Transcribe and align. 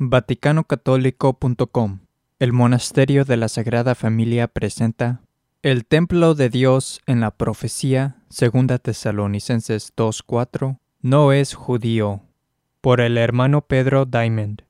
VaticanoCatólico.com 0.00 1.98
El 2.38 2.52
Monasterio 2.52 3.24
de 3.24 3.36
la 3.36 3.48
Sagrada 3.48 3.96
Familia 3.96 4.46
presenta 4.46 5.22
El 5.62 5.86
Templo 5.86 6.36
de 6.36 6.50
Dios 6.50 7.00
en 7.06 7.18
la 7.18 7.32
Profecía, 7.32 8.22
2 8.28 8.80
Tesalonicenses 8.80 9.92
2.4, 9.96 10.78
no 11.02 11.32
es 11.32 11.54
judío, 11.54 12.22
por 12.80 13.00
el 13.00 13.18
hermano 13.18 13.62
Pedro 13.62 14.04
Diamond. 14.04 14.62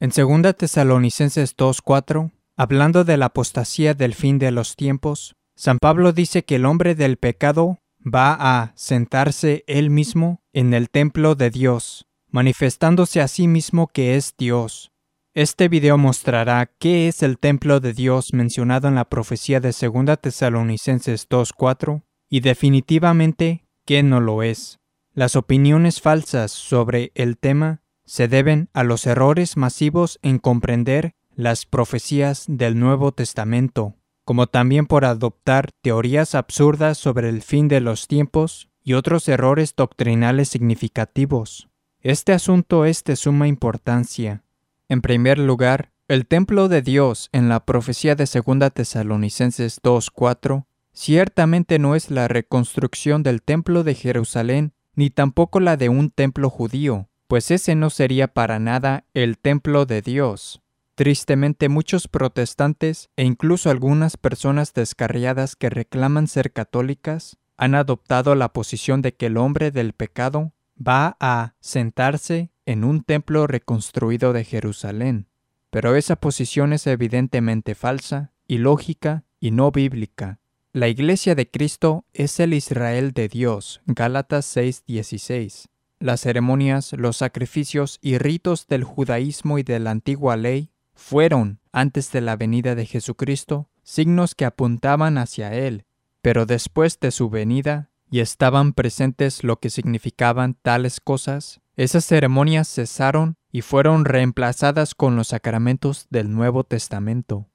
En 0.00 0.10
2 0.10 0.56
Tesalonicenses 0.56 1.56
2.4, 1.56 2.32
hablando 2.56 3.04
de 3.04 3.16
la 3.16 3.26
apostasía 3.26 3.94
del 3.94 4.14
fin 4.14 4.40
de 4.40 4.50
los 4.50 4.74
tiempos, 4.74 5.36
San 5.54 5.78
Pablo 5.78 6.12
dice 6.12 6.44
que 6.44 6.56
el 6.56 6.66
hombre 6.66 6.96
del 6.96 7.16
pecado 7.16 7.78
va 8.04 8.36
a 8.38 8.72
sentarse 8.76 9.64
él 9.66 9.90
mismo 9.90 10.42
en 10.52 10.74
el 10.74 10.90
templo 10.90 11.34
de 11.34 11.50
Dios, 11.50 12.06
manifestándose 12.28 13.20
a 13.20 13.28
sí 13.28 13.48
mismo 13.48 13.88
que 13.88 14.16
es 14.16 14.34
Dios. 14.36 14.92
Este 15.34 15.68
video 15.68 15.98
mostrará 15.98 16.70
qué 16.78 17.08
es 17.08 17.22
el 17.22 17.38
templo 17.38 17.80
de 17.80 17.92
Dios 17.92 18.32
mencionado 18.32 18.86
en 18.88 18.94
la 18.94 19.08
profecía 19.08 19.58
de 19.60 19.72
2 19.72 20.18
Tesalonicenses 20.20 21.28
2.4 21.28 22.02
y 22.28 22.40
definitivamente 22.40 23.66
qué 23.84 24.02
no 24.02 24.20
lo 24.20 24.42
es. 24.42 24.78
Las 25.12 25.34
opiniones 25.34 26.00
falsas 26.00 26.52
sobre 26.52 27.10
el 27.14 27.38
tema 27.38 27.82
se 28.04 28.28
deben 28.28 28.68
a 28.74 28.84
los 28.84 29.06
errores 29.06 29.56
masivos 29.56 30.18
en 30.22 30.38
comprender 30.38 31.14
las 31.34 31.66
profecías 31.66 32.44
del 32.46 32.78
Nuevo 32.78 33.12
Testamento 33.12 33.96
como 34.24 34.46
también 34.46 34.86
por 34.86 35.04
adoptar 35.04 35.70
teorías 35.82 36.34
absurdas 36.34 36.98
sobre 36.98 37.28
el 37.28 37.42
fin 37.42 37.68
de 37.68 37.80
los 37.80 38.08
tiempos 38.08 38.68
y 38.82 38.94
otros 38.94 39.28
errores 39.28 39.74
doctrinales 39.76 40.48
significativos. 40.48 41.68
Este 42.00 42.32
asunto 42.32 42.84
es 42.84 43.04
de 43.04 43.16
suma 43.16 43.48
importancia. 43.48 44.42
En 44.88 45.00
primer 45.00 45.38
lugar, 45.38 45.90
el 46.06 46.26
templo 46.26 46.68
de 46.68 46.82
Dios 46.82 47.30
en 47.32 47.48
la 47.48 47.64
profecía 47.64 48.14
de 48.14 48.24
2 48.26 48.72
Tesalonicenses 48.72 49.80
2.4 49.80 50.66
ciertamente 50.92 51.78
no 51.78 51.94
es 51.94 52.10
la 52.10 52.28
reconstrucción 52.28 53.22
del 53.22 53.42
templo 53.42 53.84
de 53.84 53.94
Jerusalén 53.94 54.74
ni 54.94 55.10
tampoco 55.10 55.60
la 55.60 55.76
de 55.76 55.88
un 55.88 56.10
templo 56.10 56.50
judío, 56.50 57.08
pues 57.26 57.50
ese 57.50 57.74
no 57.74 57.90
sería 57.90 58.28
para 58.28 58.58
nada 58.58 59.04
el 59.14 59.38
templo 59.38 59.86
de 59.86 60.02
Dios. 60.02 60.63
Tristemente 60.94 61.68
muchos 61.68 62.06
protestantes 62.06 63.10
e 63.16 63.24
incluso 63.24 63.68
algunas 63.68 64.16
personas 64.16 64.72
descarriadas 64.74 65.56
que 65.56 65.68
reclaman 65.68 66.28
ser 66.28 66.52
católicas 66.52 67.36
han 67.56 67.74
adoptado 67.74 68.36
la 68.36 68.52
posición 68.52 69.02
de 69.02 69.14
que 69.14 69.26
el 69.26 69.36
hombre 69.36 69.72
del 69.72 69.92
pecado 69.92 70.52
va 70.76 71.16
a 71.18 71.54
sentarse 71.58 72.50
en 72.64 72.84
un 72.84 73.02
templo 73.02 73.48
reconstruido 73.48 74.32
de 74.32 74.44
Jerusalén. 74.44 75.26
Pero 75.70 75.96
esa 75.96 76.14
posición 76.16 76.72
es 76.72 76.86
evidentemente 76.86 77.74
falsa, 77.74 78.32
ilógica 78.46 79.24
y 79.40 79.50
no 79.50 79.72
bíblica. 79.72 80.38
La 80.72 80.86
Iglesia 80.86 81.34
de 81.34 81.50
Cristo 81.50 82.04
es 82.12 82.38
el 82.38 82.54
Israel 82.54 83.12
de 83.12 83.28
Dios. 83.28 83.80
Gálatas 83.86 84.46
6:16. 84.56 85.68
Las 85.98 86.20
ceremonias, 86.20 86.92
los 86.92 87.16
sacrificios 87.16 87.98
y 88.00 88.18
ritos 88.18 88.68
del 88.68 88.84
judaísmo 88.84 89.58
y 89.58 89.64
de 89.64 89.80
la 89.80 89.90
antigua 89.90 90.36
ley 90.36 90.70
fueron, 90.94 91.60
antes 91.72 92.12
de 92.12 92.20
la 92.20 92.36
venida 92.36 92.74
de 92.74 92.86
Jesucristo, 92.86 93.68
signos 93.82 94.34
que 94.34 94.44
apuntaban 94.44 95.18
hacia 95.18 95.52
Él, 95.52 95.84
pero 96.22 96.46
después 96.46 96.98
de 97.00 97.10
su 97.10 97.28
venida, 97.28 97.90
y 98.10 98.20
estaban 98.20 98.72
presentes 98.72 99.42
lo 99.42 99.58
que 99.58 99.70
significaban 99.70 100.54
tales 100.54 101.00
cosas, 101.00 101.60
esas 101.76 102.04
ceremonias 102.04 102.68
cesaron 102.68 103.36
y 103.50 103.62
fueron 103.62 104.04
reemplazadas 104.04 104.94
con 104.94 105.16
los 105.16 105.28
sacramentos 105.28 106.06
del 106.10 106.32
Nuevo 106.32 106.62
Testamento. 106.64 107.48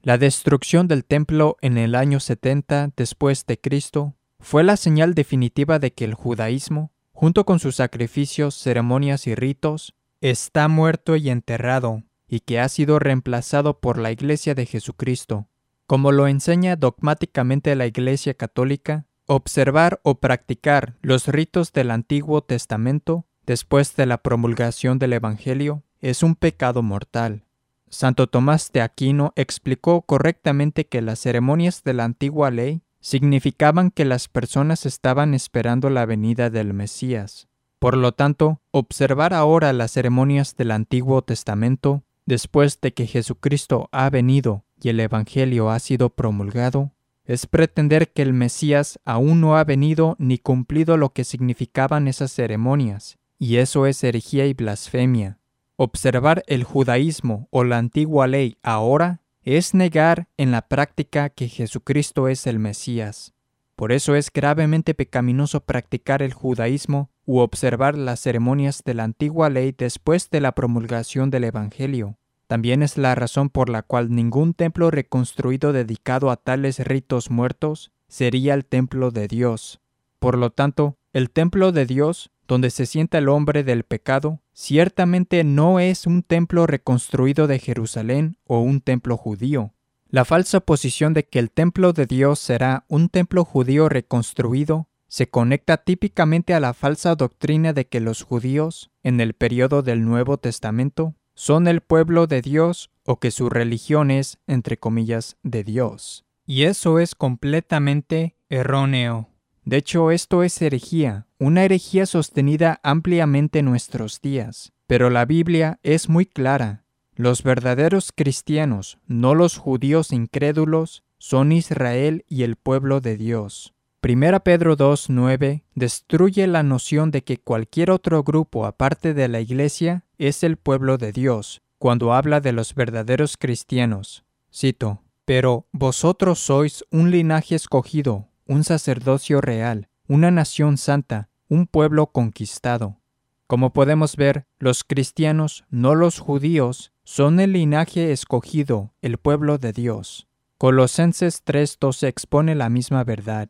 La 0.00 0.16
destrucción 0.16 0.88
del 0.88 1.04
templo 1.04 1.56
en 1.60 1.76
el 1.76 1.94
año 1.94 2.20
70 2.20 2.92
después 2.96 3.44
de 3.46 3.60
Cristo 3.60 4.14
fue 4.40 4.64
la 4.64 4.76
señal 4.76 5.14
definitiva 5.14 5.78
de 5.78 5.92
que 5.92 6.04
el 6.04 6.14
judaísmo, 6.14 6.92
junto 7.12 7.44
con 7.44 7.58
sus 7.58 7.76
sacrificios, 7.76 8.54
ceremonias 8.54 9.26
y 9.26 9.34
ritos, 9.34 9.94
está 10.20 10.68
muerto 10.68 11.16
y 11.16 11.28
enterrado 11.28 12.05
y 12.28 12.40
que 12.40 12.60
ha 12.60 12.68
sido 12.68 12.98
reemplazado 12.98 13.78
por 13.80 13.98
la 13.98 14.10
Iglesia 14.10 14.54
de 14.54 14.66
Jesucristo. 14.66 15.46
Como 15.86 16.12
lo 16.12 16.26
enseña 16.26 16.76
dogmáticamente 16.76 17.74
la 17.76 17.86
Iglesia 17.86 18.34
Católica, 18.34 19.06
observar 19.26 20.00
o 20.02 20.16
practicar 20.16 20.96
los 21.02 21.28
ritos 21.28 21.72
del 21.72 21.90
Antiguo 21.90 22.42
Testamento 22.42 23.26
después 23.44 23.94
de 23.96 24.06
la 24.06 24.18
promulgación 24.18 24.98
del 24.98 25.12
Evangelio 25.12 25.82
es 26.00 26.22
un 26.22 26.34
pecado 26.34 26.82
mortal. 26.82 27.44
Santo 27.88 28.26
Tomás 28.26 28.72
de 28.72 28.82
Aquino 28.82 29.32
explicó 29.36 30.02
correctamente 30.02 30.86
que 30.86 31.02
las 31.02 31.20
ceremonias 31.20 31.84
de 31.84 31.94
la 31.94 32.04
antigua 32.04 32.50
ley 32.50 32.82
significaban 33.00 33.92
que 33.92 34.04
las 34.04 34.26
personas 34.26 34.86
estaban 34.86 35.34
esperando 35.34 35.90
la 35.90 36.06
venida 36.06 36.50
del 36.50 36.74
Mesías. 36.74 37.46
Por 37.78 37.96
lo 37.96 38.12
tanto, 38.12 38.60
observar 38.72 39.32
ahora 39.32 39.72
las 39.72 39.92
ceremonias 39.92 40.56
del 40.56 40.72
Antiguo 40.72 41.22
Testamento 41.22 42.02
después 42.26 42.80
de 42.80 42.92
que 42.92 43.06
Jesucristo 43.06 43.88
ha 43.92 44.10
venido 44.10 44.64
y 44.80 44.90
el 44.90 45.00
Evangelio 45.00 45.70
ha 45.70 45.78
sido 45.78 46.10
promulgado, 46.10 46.92
es 47.24 47.46
pretender 47.46 48.12
que 48.12 48.22
el 48.22 48.32
Mesías 48.32 49.00
aún 49.04 49.40
no 49.40 49.56
ha 49.56 49.64
venido 49.64 50.16
ni 50.18 50.38
cumplido 50.38 50.96
lo 50.96 51.10
que 51.10 51.24
significaban 51.24 52.06
esas 52.06 52.32
ceremonias, 52.32 53.18
y 53.38 53.56
eso 53.56 53.86
es 53.86 54.02
herejía 54.04 54.46
y 54.46 54.54
blasfemia. 54.54 55.38
Observar 55.76 56.44
el 56.46 56.64
judaísmo 56.64 57.48
o 57.50 57.64
la 57.64 57.78
antigua 57.78 58.26
ley 58.26 58.58
ahora 58.62 59.22
es 59.42 59.74
negar 59.74 60.28
en 60.36 60.50
la 60.50 60.62
práctica 60.68 61.30
que 61.30 61.48
Jesucristo 61.48 62.28
es 62.28 62.46
el 62.46 62.58
Mesías. 62.58 63.35
Por 63.76 63.92
eso 63.92 64.14
es 64.14 64.32
gravemente 64.32 64.94
pecaminoso 64.94 65.60
practicar 65.60 66.22
el 66.22 66.32
judaísmo 66.32 67.10
u 67.26 67.40
observar 67.40 67.98
las 67.98 68.20
ceremonias 68.20 68.82
de 68.82 68.94
la 68.94 69.04
antigua 69.04 69.50
ley 69.50 69.74
después 69.76 70.30
de 70.30 70.40
la 70.40 70.52
promulgación 70.52 71.28
del 71.28 71.44
Evangelio. 71.44 72.16
También 72.46 72.82
es 72.82 72.96
la 72.96 73.14
razón 73.14 73.50
por 73.50 73.68
la 73.68 73.82
cual 73.82 74.14
ningún 74.14 74.54
templo 74.54 74.90
reconstruido 74.90 75.74
dedicado 75.74 76.30
a 76.30 76.36
tales 76.36 76.78
ritos 76.78 77.30
muertos 77.30 77.92
sería 78.08 78.54
el 78.54 78.64
templo 78.64 79.10
de 79.10 79.28
Dios. 79.28 79.80
Por 80.20 80.38
lo 80.38 80.50
tanto, 80.50 80.96
el 81.12 81.30
templo 81.30 81.70
de 81.70 81.84
Dios, 81.84 82.30
donde 82.48 82.70
se 82.70 82.86
sienta 82.86 83.18
el 83.18 83.28
hombre 83.28 83.62
del 83.62 83.82
pecado, 83.82 84.40
ciertamente 84.52 85.44
no 85.44 85.80
es 85.80 86.06
un 86.06 86.22
templo 86.22 86.66
reconstruido 86.66 87.46
de 87.46 87.58
Jerusalén 87.58 88.38
o 88.44 88.60
un 88.60 88.80
templo 88.80 89.18
judío. 89.18 89.74
La 90.08 90.24
falsa 90.24 90.60
posición 90.60 91.14
de 91.14 91.24
que 91.24 91.38
el 91.38 91.50
templo 91.50 91.92
de 91.92 92.06
Dios 92.06 92.38
será 92.38 92.84
un 92.88 93.08
templo 93.08 93.44
judío 93.44 93.88
reconstruido 93.88 94.88
se 95.08 95.28
conecta 95.28 95.78
típicamente 95.78 96.54
a 96.54 96.60
la 96.60 96.74
falsa 96.74 97.14
doctrina 97.14 97.72
de 97.72 97.86
que 97.86 98.00
los 98.00 98.22
judíos, 98.22 98.90
en 99.02 99.20
el 99.20 99.34
periodo 99.34 99.82
del 99.82 100.04
Nuevo 100.04 100.38
Testamento, 100.38 101.14
son 101.34 101.68
el 101.68 101.80
pueblo 101.80 102.26
de 102.26 102.42
Dios 102.42 102.90
o 103.04 103.20
que 103.20 103.30
su 103.30 103.48
religión 103.48 104.10
es, 104.10 104.38
entre 104.46 104.78
comillas, 104.78 105.36
de 105.42 105.64
Dios. 105.64 106.24
Y 106.44 106.64
eso 106.64 106.98
es 106.98 107.14
completamente 107.14 108.36
erróneo. 108.48 109.28
De 109.64 109.76
hecho, 109.78 110.10
esto 110.10 110.42
es 110.42 110.60
herejía, 110.62 111.26
una 111.38 111.64
herejía 111.64 112.06
sostenida 112.06 112.80
ampliamente 112.82 113.60
en 113.60 113.66
nuestros 113.66 114.20
días. 114.20 114.72
Pero 114.86 115.10
la 115.10 115.24
Biblia 115.24 115.80
es 115.82 116.08
muy 116.08 116.26
clara. 116.26 116.84
Los 117.16 117.42
verdaderos 117.42 118.12
cristianos, 118.14 118.98
no 119.06 119.34
los 119.34 119.56
judíos 119.56 120.12
incrédulos, 120.12 121.02
son 121.16 121.50
Israel 121.50 122.26
y 122.28 122.42
el 122.42 122.56
pueblo 122.56 123.00
de 123.00 123.16
Dios. 123.16 123.72
Primera 124.02 124.40
Pedro 124.40 124.76
2.9 124.76 125.62
destruye 125.74 126.46
la 126.46 126.62
noción 126.62 127.10
de 127.10 127.24
que 127.24 127.38
cualquier 127.38 127.90
otro 127.90 128.22
grupo 128.22 128.66
aparte 128.66 129.14
de 129.14 129.28
la 129.28 129.40
Iglesia 129.40 130.04
es 130.18 130.44
el 130.44 130.58
pueblo 130.58 130.98
de 130.98 131.12
Dios, 131.12 131.62
cuando 131.78 132.12
habla 132.12 132.42
de 132.42 132.52
los 132.52 132.74
verdaderos 132.74 133.38
cristianos. 133.38 134.24
Cito, 134.54 135.02
Pero 135.24 135.66
vosotros 135.72 136.38
sois 136.38 136.84
un 136.90 137.10
linaje 137.10 137.54
escogido, 137.54 138.28
un 138.46 138.62
sacerdocio 138.62 139.40
real, 139.40 139.88
una 140.06 140.30
nación 140.30 140.76
santa, 140.76 141.30
un 141.48 141.66
pueblo 141.66 142.08
conquistado. 142.08 143.00
Como 143.46 143.72
podemos 143.72 144.16
ver, 144.16 144.46
los 144.58 144.84
cristianos, 144.84 145.64
no 145.70 145.94
los 145.94 146.18
judíos, 146.18 146.92
son 147.08 147.38
el 147.38 147.52
linaje 147.52 148.10
escogido, 148.10 148.92
el 149.00 149.16
pueblo 149.16 149.58
de 149.58 149.72
Dios. 149.72 150.26
Colosenses 150.58 151.44
3.12 151.44 152.08
expone 152.08 152.56
la 152.56 152.68
misma 152.68 153.04
verdad. 153.04 153.48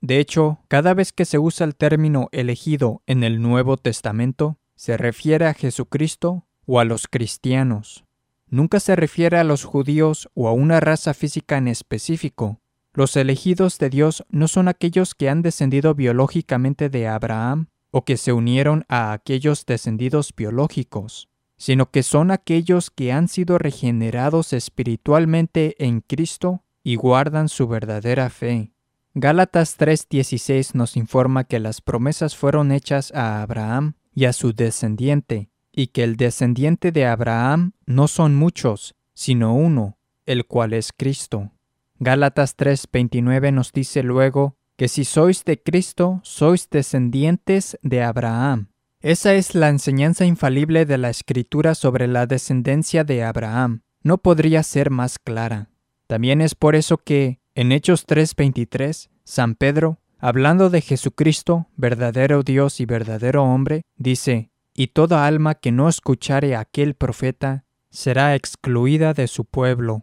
De 0.00 0.18
hecho, 0.18 0.58
cada 0.66 0.92
vez 0.92 1.12
que 1.12 1.24
se 1.24 1.38
usa 1.38 1.64
el 1.66 1.76
término 1.76 2.28
elegido 2.32 3.04
en 3.06 3.22
el 3.22 3.40
Nuevo 3.40 3.76
Testamento, 3.76 4.58
se 4.74 4.96
refiere 4.96 5.46
a 5.46 5.54
Jesucristo 5.54 6.46
o 6.66 6.80
a 6.80 6.84
los 6.84 7.06
cristianos. 7.06 8.04
Nunca 8.48 8.80
se 8.80 8.96
refiere 8.96 9.38
a 9.38 9.44
los 9.44 9.62
judíos 9.62 10.28
o 10.34 10.48
a 10.48 10.52
una 10.52 10.80
raza 10.80 11.14
física 11.14 11.58
en 11.58 11.68
específico. 11.68 12.60
los 12.92 13.14
elegidos 13.14 13.78
de 13.78 13.88
Dios 13.88 14.24
no 14.30 14.48
son 14.48 14.66
aquellos 14.66 15.14
que 15.14 15.28
han 15.28 15.42
descendido 15.42 15.94
biológicamente 15.94 16.88
de 16.88 17.06
Abraham 17.06 17.68
o 17.92 18.04
que 18.04 18.16
se 18.16 18.32
unieron 18.32 18.84
a 18.88 19.12
aquellos 19.12 19.64
descendidos 19.64 20.32
biológicos, 20.34 21.28
sino 21.56 21.90
que 21.90 22.02
son 22.02 22.30
aquellos 22.30 22.90
que 22.90 23.12
han 23.12 23.28
sido 23.28 23.58
regenerados 23.58 24.52
espiritualmente 24.52 25.74
en 25.84 26.00
Cristo 26.00 26.62
y 26.82 26.96
guardan 26.96 27.48
su 27.48 27.66
verdadera 27.66 28.30
fe. 28.30 28.72
Gálatas 29.14 29.78
3:16 29.78 30.74
nos 30.74 30.96
informa 30.96 31.44
que 31.44 31.58
las 31.58 31.80
promesas 31.80 32.36
fueron 32.36 32.70
hechas 32.70 33.12
a 33.14 33.42
Abraham 33.42 33.94
y 34.14 34.26
a 34.26 34.32
su 34.32 34.52
descendiente, 34.52 35.48
y 35.72 35.88
que 35.88 36.04
el 36.04 36.16
descendiente 36.16 36.92
de 36.92 37.06
Abraham 37.06 37.72
no 37.86 38.08
son 38.08 38.34
muchos, 38.34 38.94
sino 39.14 39.54
uno, 39.54 39.96
el 40.26 40.46
cual 40.46 40.74
es 40.74 40.92
Cristo. 40.94 41.52
Gálatas 41.98 42.56
3:29 42.56 43.52
nos 43.52 43.72
dice 43.72 44.02
luego 44.02 44.58
que 44.76 44.88
si 44.88 45.06
sois 45.06 45.44
de 45.44 45.62
Cristo, 45.62 46.20
sois 46.22 46.68
descendientes 46.68 47.78
de 47.82 48.02
Abraham. 48.02 48.68
Esa 49.06 49.34
es 49.34 49.54
la 49.54 49.68
enseñanza 49.68 50.24
infalible 50.24 50.84
de 50.84 50.98
la 50.98 51.10
Escritura 51.10 51.76
sobre 51.76 52.08
la 52.08 52.26
descendencia 52.26 53.04
de 53.04 53.22
Abraham. 53.22 53.82
No 54.02 54.18
podría 54.18 54.64
ser 54.64 54.90
más 54.90 55.20
clara. 55.20 55.70
También 56.08 56.40
es 56.40 56.56
por 56.56 56.74
eso 56.74 56.98
que, 56.98 57.38
en 57.54 57.70
Hechos 57.70 58.04
3:23, 58.04 59.08
San 59.22 59.54
Pedro, 59.54 60.00
hablando 60.18 60.70
de 60.70 60.80
Jesucristo, 60.80 61.68
verdadero 61.76 62.42
Dios 62.42 62.80
y 62.80 62.84
verdadero 62.84 63.44
hombre, 63.44 63.82
dice, 63.94 64.50
y 64.74 64.88
toda 64.88 65.24
alma 65.24 65.54
que 65.54 65.70
no 65.70 65.88
escuchare 65.88 66.56
a 66.56 66.60
aquel 66.62 66.94
profeta 66.94 67.64
será 67.90 68.34
excluida 68.34 69.14
de 69.14 69.28
su 69.28 69.44
pueblo. 69.44 70.02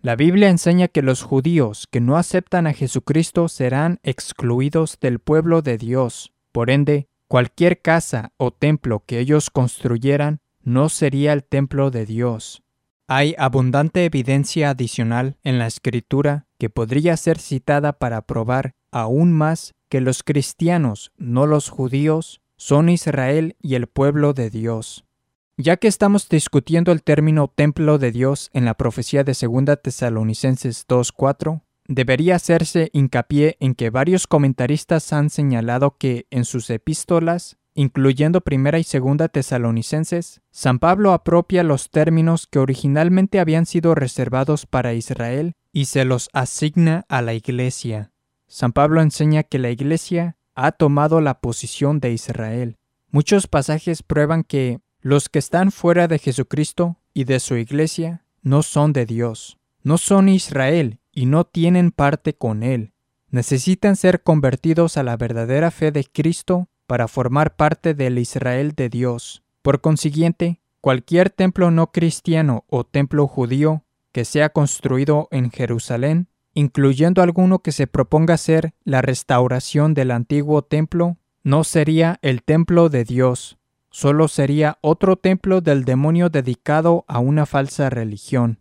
La 0.00 0.14
Biblia 0.14 0.48
enseña 0.48 0.86
que 0.86 1.02
los 1.02 1.22
judíos 1.22 1.88
que 1.90 2.00
no 2.00 2.16
aceptan 2.16 2.68
a 2.68 2.72
Jesucristo 2.72 3.48
serán 3.48 3.98
excluidos 4.04 5.00
del 5.00 5.18
pueblo 5.18 5.60
de 5.60 5.76
Dios. 5.76 6.32
Por 6.52 6.70
ende, 6.70 7.08
cualquier 7.34 7.82
casa 7.82 8.30
o 8.36 8.52
templo 8.52 9.02
que 9.04 9.18
ellos 9.18 9.50
construyeran 9.50 10.38
no 10.62 10.88
sería 10.88 11.32
el 11.32 11.42
templo 11.42 11.90
de 11.90 12.06
Dios. 12.06 12.62
Hay 13.08 13.34
abundante 13.38 14.04
evidencia 14.04 14.70
adicional 14.70 15.36
en 15.42 15.58
la 15.58 15.66
escritura 15.66 16.46
que 16.58 16.70
podría 16.70 17.16
ser 17.16 17.40
citada 17.40 17.94
para 17.94 18.22
probar 18.22 18.76
aún 18.92 19.32
más 19.32 19.74
que 19.88 20.00
los 20.00 20.22
cristianos, 20.22 21.10
no 21.16 21.48
los 21.48 21.70
judíos, 21.70 22.40
son 22.56 22.88
Israel 22.88 23.56
y 23.60 23.74
el 23.74 23.88
pueblo 23.88 24.32
de 24.32 24.48
Dios. 24.48 25.04
Ya 25.56 25.76
que 25.76 25.88
estamos 25.88 26.28
discutiendo 26.28 26.92
el 26.92 27.02
término 27.02 27.48
templo 27.52 27.98
de 27.98 28.12
Dios 28.12 28.48
en 28.52 28.64
la 28.64 28.74
profecía 28.74 29.24
de 29.24 29.32
2 29.32 29.82
Tesalonicenses 29.82 30.86
2.4, 30.86 31.62
debería 31.86 32.36
hacerse 32.36 32.90
hincapié 32.92 33.56
en 33.60 33.74
que 33.74 33.90
varios 33.90 34.26
comentaristas 34.26 35.12
han 35.12 35.30
señalado 35.30 35.96
que 35.98 36.26
en 36.30 36.44
sus 36.44 36.70
epístolas, 36.70 37.58
incluyendo 37.74 38.40
primera 38.40 38.78
y 38.78 38.84
segunda 38.84 39.28
Tesalonicenses, 39.28 40.40
San 40.50 40.78
Pablo 40.78 41.12
apropia 41.12 41.62
los 41.62 41.90
términos 41.90 42.46
que 42.46 42.58
originalmente 42.58 43.40
habían 43.40 43.66
sido 43.66 43.94
reservados 43.94 44.66
para 44.66 44.94
Israel 44.94 45.54
y 45.72 45.86
se 45.86 46.04
los 46.04 46.30
asigna 46.32 47.04
a 47.08 47.20
la 47.20 47.34
Iglesia. 47.34 48.12
San 48.46 48.72
Pablo 48.72 49.02
enseña 49.02 49.42
que 49.42 49.58
la 49.58 49.70
Iglesia 49.70 50.36
ha 50.54 50.72
tomado 50.72 51.20
la 51.20 51.40
posición 51.40 51.98
de 51.98 52.12
Israel. 52.12 52.76
Muchos 53.10 53.46
pasajes 53.46 54.02
prueban 54.02 54.44
que 54.44 54.80
los 55.00 55.28
que 55.28 55.38
están 55.38 55.72
fuera 55.72 56.08
de 56.08 56.18
Jesucristo 56.18 56.98
y 57.12 57.24
de 57.24 57.40
su 57.40 57.56
iglesia 57.56 58.24
no 58.42 58.62
son 58.62 58.92
de 58.92 59.06
Dios, 59.06 59.58
no 59.82 59.98
son 59.98 60.28
Israel 60.28 61.00
y 61.14 61.26
no 61.26 61.44
tienen 61.44 61.90
parte 61.90 62.34
con 62.34 62.62
Él. 62.62 62.92
Necesitan 63.30 63.96
ser 63.96 64.22
convertidos 64.22 64.96
a 64.96 65.02
la 65.02 65.16
verdadera 65.16 65.70
fe 65.70 65.90
de 65.92 66.04
Cristo 66.04 66.68
para 66.86 67.08
formar 67.08 67.56
parte 67.56 67.94
del 67.94 68.18
Israel 68.18 68.72
de 68.72 68.88
Dios. 68.88 69.42
Por 69.62 69.80
consiguiente, 69.80 70.60
cualquier 70.80 71.30
templo 71.30 71.70
no 71.70 71.90
cristiano 71.92 72.64
o 72.68 72.84
templo 72.84 73.26
judío 73.26 73.84
que 74.12 74.24
sea 74.24 74.50
construido 74.50 75.28
en 75.32 75.50
Jerusalén, 75.50 76.28
incluyendo 76.52 77.22
alguno 77.22 77.58
que 77.60 77.72
se 77.72 77.86
proponga 77.86 78.36
ser 78.36 78.74
la 78.84 79.02
restauración 79.02 79.94
del 79.94 80.12
antiguo 80.12 80.62
templo, 80.62 81.16
no 81.42 81.64
sería 81.64 82.18
el 82.22 82.42
templo 82.42 82.88
de 82.88 83.04
Dios, 83.04 83.58
solo 83.90 84.28
sería 84.28 84.78
otro 84.80 85.16
templo 85.16 85.60
del 85.60 85.84
demonio 85.84 86.28
dedicado 86.28 87.04
a 87.08 87.18
una 87.18 87.44
falsa 87.44 87.90
religión. 87.90 88.60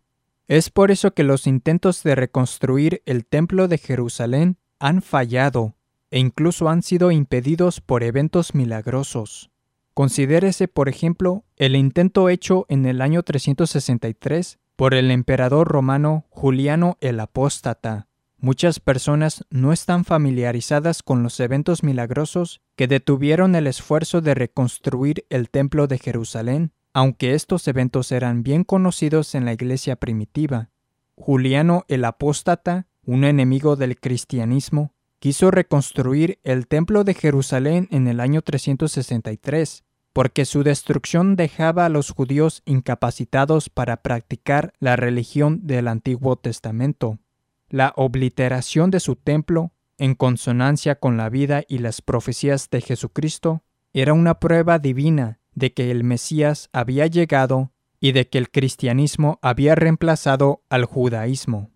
Es 0.53 0.69
por 0.69 0.91
eso 0.91 1.15
que 1.15 1.23
los 1.23 1.47
intentos 1.47 2.03
de 2.03 2.13
reconstruir 2.13 3.01
el 3.07 3.25
templo 3.25 3.67
de 3.67 3.79
Jerusalén 3.79 4.59
han 4.77 5.01
fallado 5.01 5.73
e 6.11 6.19
incluso 6.19 6.69
han 6.69 6.83
sido 6.83 7.09
impedidos 7.09 7.81
por 7.81 8.03
eventos 8.03 8.53
milagrosos. 8.53 9.49
Considérese, 9.95 10.67
por 10.67 10.89
ejemplo, 10.89 11.43
el 11.55 11.75
intento 11.75 12.29
hecho 12.29 12.67
en 12.69 12.85
el 12.85 13.01
año 13.01 13.23
363 13.23 14.59
por 14.75 14.93
el 14.93 15.09
emperador 15.09 15.67
romano 15.67 16.27
Juliano 16.29 16.99
el 17.01 17.19
Apóstata, 17.19 18.05
Muchas 18.37 18.79
personas 18.79 19.45
no 19.49 19.73
están 19.73 20.05
familiarizadas 20.05 21.01
con 21.01 21.23
los 21.23 21.39
eventos 21.39 21.81
milagrosos 21.81 22.61
que 22.75 22.87
detuvieron 22.87 23.55
el 23.55 23.65
esfuerzo 23.65 24.21
de 24.21 24.35
reconstruir 24.35 25.25
el 25.29 25.49
Templo 25.49 25.87
de 25.87 25.97
Jerusalén, 25.97 26.73
aunque 26.93 27.33
estos 27.33 27.67
eventos 27.67 28.11
eran 28.11 28.43
bien 28.43 28.63
conocidos 28.63 29.33
en 29.33 29.45
la 29.45 29.53
iglesia 29.53 29.95
primitiva. 29.95 30.69
Juliano 31.15 31.85
el 31.87 32.05
Apóstata, 32.05 32.87
un 33.03 33.23
enemigo 33.23 33.75
del 33.75 33.99
cristianismo, 33.99 34.93
quiso 35.19 35.51
reconstruir 35.51 36.39
el 36.43 36.67
Templo 36.67 37.03
de 37.03 37.15
Jerusalén 37.15 37.87
en 37.91 38.07
el 38.07 38.19
año 38.19 38.41
363, 38.43 39.83
porque 40.13 40.45
su 40.45 40.63
destrucción 40.63 41.35
dejaba 41.35 41.85
a 41.85 41.89
los 41.89 42.11
judíos 42.11 42.61
incapacitados 42.65 43.69
para 43.69 43.97
practicar 43.97 44.73
la 44.79 44.95
religión 44.95 45.65
del 45.65 45.87
Antiguo 45.87 46.35
Testamento. 46.35 47.17
La 47.69 47.93
obliteración 47.95 48.91
de 48.91 48.99
su 48.99 49.15
templo, 49.15 49.71
en 49.97 50.13
consonancia 50.13 50.95
con 50.95 51.17
la 51.17 51.29
vida 51.29 51.63
y 51.67 51.79
las 51.79 52.01
profecías 52.01 52.69
de 52.69 52.81
Jesucristo, 52.81 53.63
era 53.93 54.13
una 54.13 54.39
prueba 54.39 54.77
divina 54.77 55.39
de 55.55 55.73
que 55.73 55.91
el 55.91 56.03
Mesías 56.03 56.69
había 56.73 57.07
llegado 57.07 57.71
y 57.99 58.11
de 58.11 58.27
que 58.27 58.37
el 58.37 58.49
cristianismo 58.49 59.39
había 59.41 59.75
reemplazado 59.75 60.61
al 60.69 60.85
judaísmo. 60.85 61.69